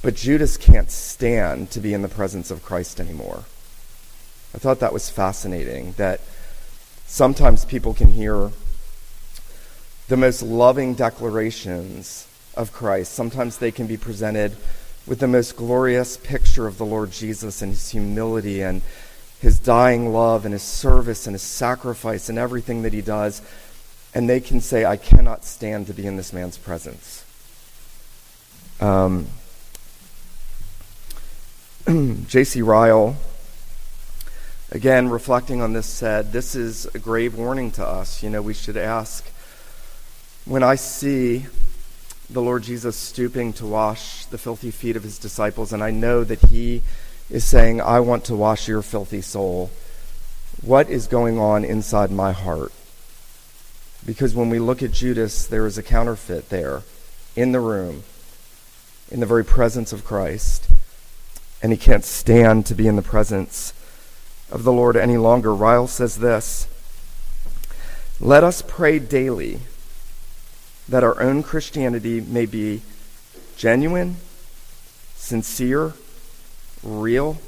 But 0.00 0.14
Judas 0.14 0.56
can't 0.56 0.90
stand 0.90 1.70
to 1.72 1.80
be 1.80 1.92
in 1.92 2.02
the 2.02 2.08
presence 2.08 2.50
of 2.50 2.64
Christ 2.64 3.00
anymore. 3.00 3.44
I 4.54 4.58
thought 4.58 4.80
that 4.80 4.92
was 4.92 5.10
fascinating 5.10 5.92
that 5.96 6.20
sometimes 7.06 7.64
people 7.64 7.94
can 7.94 8.08
hear 8.08 8.52
the 10.08 10.16
most 10.16 10.42
loving 10.42 10.94
declarations 10.94 12.27
of 12.58 12.72
Christ. 12.72 13.12
Sometimes 13.12 13.56
they 13.56 13.70
can 13.70 13.86
be 13.86 13.96
presented 13.96 14.56
with 15.06 15.20
the 15.20 15.28
most 15.28 15.56
glorious 15.56 16.16
picture 16.18 16.66
of 16.66 16.76
the 16.76 16.84
Lord 16.84 17.12
Jesus 17.12 17.62
and 17.62 17.72
his 17.72 17.90
humility 17.90 18.60
and 18.60 18.82
his 19.40 19.60
dying 19.60 20.12
love 20.12 20.44
and 20.44 20.52
his 20.52 20.64
service 20.64 21.26
and 21.26 21.34
his 21.34 21.42
sacrifice 21.42 22.28
and 22.28 22.36
everything 22.36 22.82
that 22.82 22.92
he 22.92 23.00
does. 23.00 23.40
And 24.12 24.28
they 24.28 24.40
can 24.40 24.60
say, 24.60 24.84
I 24.84 24.96
cannot 24.96 25.44
stand 25.44 25.86
to 25.86 25.94
be 25.94 26.06
in 26.06 26.16
this 26.16 26.32
man's 26.32 26.58
presence. 26.58 27.24
Um, 28.80 29.28
J.C. 32.26 32.60
Ryle, 32.60 33.16
again, 34.72 35.08
reflecting 35.08 35.62
on 35.62 35.72
this, 35.72 35.86
said, 35.86 36.32
This 36.32 36.56
is 36.56 36.86
a 36.86 36.98
grave 36.98 37.36
warning 37.36 37.70
to 37.72 37.86
us. 37.86 38.22
You 38.22 38.30
know, 38.30 38.42
we 38.42 38.54
should 38.54 38.76
ask, 38.76 39.24
when 40.44 40.62
I 40.62 40.74
see 40.74 41.46
the 42.30 42.42
Lord 42.42 42.62
Jesus 42.62 42.96
stooping 42.96 43.54
to 43.54 43.66
wash 43.66 44.26
the 44.26 44.38
filthy 44.38 44.70
feet 44.70 44.96
of 44.96 45.02
his 45.02 45.18
disciples, 45.18 45.72
and 45.72 45.82
I 45.82 45.90
know 45.90 46.24
that 46.24 46.40
he 46.50 46.82
is 47.30 47.44
saying, 47.44 47.80
I 47.80 48.00
want 48.00 48.24
to 48.24 48.36
wash 48.36 48.68
your 48.68 48.82
filthy 48.82 49.22
soul. 49.22 49.70
What 50.60 50.90
is 50.90 51.06
going 51.06 51.38
on 51.38 51.64
inside 51.64 52.10
my 52.10 52.32
heart? 52.32 52.72
Because 54.04 54.34
when 54.34 54.50
we 54.50 54.58
look 54.58 54.82
at 54.82 54.92
Judas, 54.92 55.46
there 55.46 55.66
is 55.66 55.78
a 55.78 55.82
counterfeit 55.82 56.50
there 56.50 56.82
in 57.34 57.52
the 57.52 57.60
room, 57.60 58.02
in 59.10 59.20
the 59.20 59.26
very 59.26 59.44
presence 59.44 59.92
of 59.92 60.04
Christ. 60.04 60.68
And 61.62 61.72
he 61.72 61.78
can't 61.78 62.04
stand 62.04 62.66
to 62.66 62.74
be 62.74 62.86
in 62.86 62.96
the 62.96 63.02
presence 63.02 63.72
of 64.50 64.64
the 64.64 64.72
Lord 64.72 64.96
any 64.96 65.16
longer. 65.16 65.54
Ryle 65.54 65.86
says 65.86 66.18
this 66.18 66.68
Let 68.20 68.44
us 68.44 68.62
pray 68.66 68.98
daily 68.98 69.60
that 70.88 71.04
our 71.04 71.20
own 71.20 71.42
Christianity 71.42 72.20
may 72.20 72.46
be 72.46 72.82
genuine, 73.56 74.16
sincere, 75.14 75.92
real, 76.82 77.38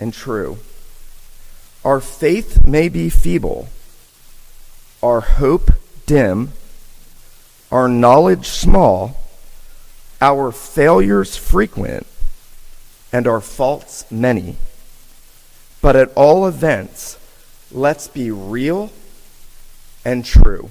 and 0.00 0.12
true. 0.12 0.58
Our 1.84 2.00
faith 2.00 2.66
may 2.66 2.88
be 2.88 3.08
feeble, 3.08 3.68
our 5.02 5.20
hope 5.20 5.70
dim, 6.06 6.52
our 7.70 7.88
knowledge 7.88 8.46
small, 8.46 9.20
our 10.20 10.50
failures 10.50 11.36
frequent, 11.36 12.06
and 13.12 13.26
our 13.26 13.40
faults 13.40 14.04
many. 14.10 14.56
But 15.80 15.94
at 15.94 16.12
all 16.16 16.46
events, 16.46 17.18
let's 17.70 18.08
be 18.08 18.30
real 18.30 18.90
and 20.04 20.24
true. 20.24 20.70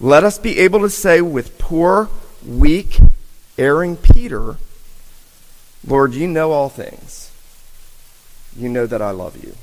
Let 0.00 0.24
us 0.24 0.38
be 0.38 0.58
able 0.58 0.80
to 0.80 0.90
say 0.90 1.20
with 1.20 1.58
poor, 1.58 2.08
weak, 2.46 2.98
erring 3.56 3.96
Peter, 3.96 4.56
Lord, 5.86 6.14
you 6.14 6.26
know 6.26 6.52
all 6.52 6.68
things. 6.68 7.30
You 8.56 8.68
know 8.68 8.86
that 8.86 9.02
I 9.02 9.10
love 9.10 9.42
you. 9.42 9.54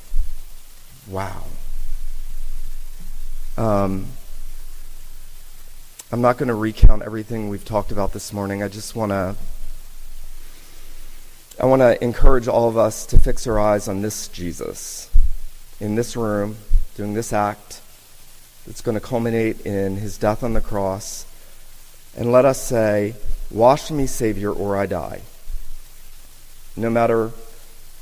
Wow. 1.07 1.43
Um, 3.57 4.07
I'm 6.11 6.21
not 6.21 6.38
going 6.38 6.47
to 6.47 6.55
recount 6.55 7.03
everything 7.03 7.49
we've 7.49 7.65
talked 7.65 7.91
about 7.91 8.13
this 8.13 8.34
morning. 8.34 8.61
I 8.61 8.67
just 8.67 8.95
want 8.95 9.11
to 9.11 9.36
I 11.59 11.65
want 11.65 11.82
to 11.82 12.03
encourage 12.03 12.47
all 12.47 12.67
of 12.67 12.77
us 12.77 13.05
to 13.07 13.19
fix 13.19 13.45
our 13.45 13.59
eyes 13.59 13.88
on 13.88 14.01
this 14.01 14.27
Jesus 14.27 15.09
in 15.79 15.95
this 15.95 16.15
room 16.15 16.57
doing 16.95 17.13
this 17.13 17.32
act 17.32 17.82
that's 18.66 18.82
going 18.82 18.95
to 18.95 19.05
culminate 19.05 19.66
in 19.66 19.97
his 19.97 20.18
death 20.18 20.43
on 20.43 20.53
the 20.53 20.62
cross. 20.62 21.26
And 22.16 22.32
let 22.32 22.45
us 22.45 22.62
say, 22.62 23.16
Wash 23.49 23.91
me, 23.91 24.07
Savior, 24.07 24.51
or 24.51 24.78
I 24.78 24.86
die. 24.86 25.22
No 26.78 26.89
matter 26.89 27.32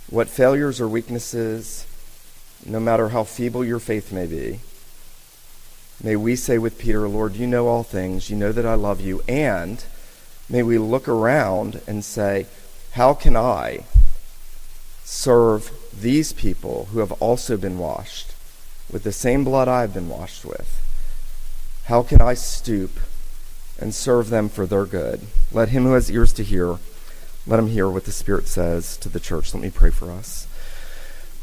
what 0.09 0.27
failures 0.27 0.79
or 0.79 0.87
weaknesses, 0.87 1.87
no 2.65 2.79
matter 2.79 3.09
how 3.09 3.23
feeble 3.23 3.65
your 3.65 3.79
faith 3.79 4.11
may 4.11 4.27
be, 4.27 4.59
may 6.03 6.15
we 6.15 6.35
say 6.35 6.57
with 6.57 6.77
Peter, 6.77 7.07
Lord, 7.07 7.35
you 7.35 7.47
know 7.47 7.67
all 7.67 7.83
things, 7.83 8.29
you 8.29 8.35
know 8.35 8.51
that 8.51 8.65
I 8.65 8.75
love 8.75 9.01
you, 9.01 9.21
and 9.27 9.83
may 10.49 10.61
we 10.61 10.77
look 10.77 11.07
around 11.07 11.81
and 11.87 12.03
say, 12.03 12.45
How 12.91 13.13
can 13.13 13.35
I 13.35 13.85
serve 15.03 15.71
these 15.91 16.33
people 16.33 16.89
who 16.91 16.99
have 16.99 17.11
also 17.13 17.57
been 17.57 17.79
washed? 17.79 18.28
With 18.91 19.03
the 19.03 19.11
same 19.11 19.43
blood 19.43 19.67
I've 19.67 19.93
been 19.93 20.09
washed 20.09 20.45
with? 20.45 20.81
How 21.85 22.03
can 22.03 22.21
I 22.21 22.33
stoop 22.33 22.99
and 23.79 23.93
serve 23.93 24.29
them 24.29 24.49
for 24.49 24.65
their 24.65 24.85
good? 24.85 25.21
Let 25.51 25.69
him 25.69 25.83
who 25.83 25.93
has 25.93 26.11
ears 26.11 26.33
to 26.33 26.43
hear, 26.43 26.77
let 27.47 27.59
him 27.59 27.67
hear 27.67 27.89
what 27.89 28.05
the 28.05 28.11
Spirit 28.11 28.47
says 28.47 28.97
to 28.97 29.09
the 29.09 29.19
church. 29.19 29.53
Let 29.53 29.63
me 29.63 29.69
pray 29.69 29.89
for 29.89 30.11
us. 30.11 30.47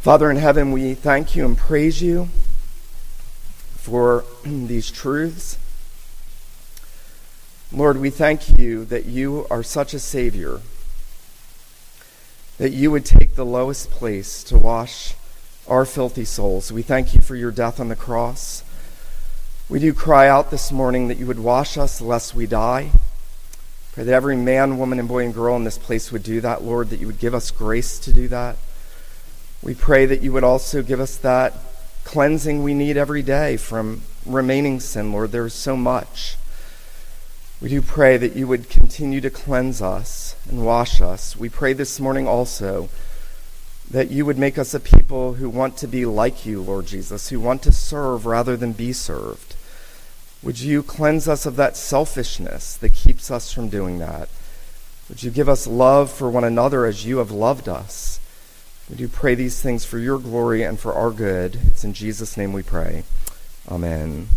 Father 0.00 0.30
in 0.30 0.36
heaven, 0.36 0.70
we 0.70 0.94
thank 0.94 1.34
you 1.34 1.44
and 1.44 1.58
praise 1.58 2.00
you 2.00 2.28
for 3.74 4.24
these 4.44 4.90
truths. 4.90 5.58
Lord, 7.72 7.96
we 7.96 8.10
thank 8.10 8.56
you 8.56 8.84
that 8.84 9.06
you 9.06 9.48
are 9.50 9.64
such 9.64 9.94
a 9.94 9.98
Savior, 9.98 10.60
that 12.58 12.70
you 12.70 12.92
would 12.92 13.04
take 13.04 13.34
the 13.34 13.44
lowest 13.44 13.90
place 13.90 14.44
to 14.44 14.56
wash 14.56 15.14
our 15.68 15.84
filthy 15.84 16.24
souls. 16.24 16.70
We 16.72 16.82
thank 16.82 17.14
you 17.14 17.20
for 17.20 17.36
your 17.36 17.50
death 17.50 17.80
on 17.80 17.88
the 17.88 17.96
cross. 17.96 18.62
We 19.68 19.80
do 19.80 19.92
cry 19.92 20.28
out 20.28 20.50
this 20.50 20.70
morning 20.70 21.08
that 21.08 21.18
you 21.18 21.26
would 21.26 21.40
wash 21.40 21.76
us 21.76 22.00
lest 22.00 22.34
we 22.34 22.46
die. 22.46 22.92
Pray 23.92 24.04
that 24.04 24.14
every 24.14 24.36
man, 24.36 24.78
woman, 24.78 24.98
and 24.98 25.08
boy 25.08 25.24
and 25.24 25.34
girl 25.34 25.56
in 25.56 25.64
this 25.64 25.78
place 25.78 26.12
would 26.12 26.22
do 26.22 26.40
that, 26.40 26.62
Lord, 26.62 26.90
that 26.90 27.00
you 27.00 27.06
would 27.06 27.18
give 27.18 27.34
us 27.34 27.50
grace 27.50 27.98
to 28.00 28.12
do 28.12 28.28
that. 28.28 28.56
We 29.62 29.74
pray 29.74 30.06
that 30.06 30.22
you 30.22 30.32
would 30.32 30.44
also 30.44 30.82
give 30.82 31.00
us 31.00 31.16
that 31.16 31.54
cleansing 32.04 32.62
we 32.62 32.74
need 32.74 32.96
every 32.96 33.22
day 33.22 33.56
from 33.56 34.02
remaining 34.24 34.78
sin, 34.78 35.12
Lord. 35.12 35.32
There 35.32 35.46
is 35.46 35.54
so 35.54 35.76
much. 35.76 36.36
We 37.60 37.70
do 37.70 37.82
pray 37.82 38.16
that 38.18 38.36
you 38.36 38.46
would 38.46 38.68
continue 38.68 39.20
to 39.22 39.30
cleanse 39.30 39.82
us 39.82 40.36
and 40.48 40.64
wash 40.64 41.00
us. 41.00 41.36
We 41.36 41.48
pray 41.48 41.72
this 41.72 41.98
morning 41.98 42.28
also 42.28 42.90
that 43.90 44.10
you 44.10 44.26
would 44.26 44.38
make 44.38 44.58
us 44.58 44.74
a 44.74 44.80
people 44.80 45.34
who 45.34 45.48
want 45.48 45.76
to 45.78 45.86
be 45.86 46.04
like 46.04 46.44
you, 46.44 46.60
Lord 46.60 46.86
Jesus, 46.86 47.28
who 47.28 47.38
want 47.38 47.62
to 47.62 47.72
serve 47.72 48.26
rather 48.26 48.56
than 48.56 48.72
be 48.72 48.92
served. 48.92 49.54
Would 50.42 50.60
you 50.60 50.82
cleanse 50.82 51.28
us 51.28 51.46
of 51.46 51.56
that 51.56 51.76
selfishness 51.76 52.76
that 52.76 52.94
keeps 52.94 53.30
us 53.30 53.52
from 53.52 53.68
doing 53.68 53.98
that? 53.98 54.28
Would 55.08 55.22
you 55.22 55.30
give 55.30 55.48
us 55.48 55.66
love 55.66 56.10
for 56.10 56.28
one 56.28 56.44
another 56.44 56.84
as 56.84 57.06
you 57.06 57.18
have 57.18 57.30
loved 57.30 57.68
us? 57.68 58.18
Would 58.88 59.00
you 59.00 59.08
pray 59.08 59.34
these 59.34 59.60
things 59.60 59.84
for 59.84 59.98
your 59.98 60.18
glory 60.18 60.62
and 60.62 60.78
for 60.78 60.92
our 60.92 61.10
good? 61.10 61.58
It's 61.66 61.84
in 61.84 61.92
Jesus' 61.92 62.36
name 62.36 62.52
we 62.52 62.62
pray. 62.62 63.04
Amen. 63.68 64.28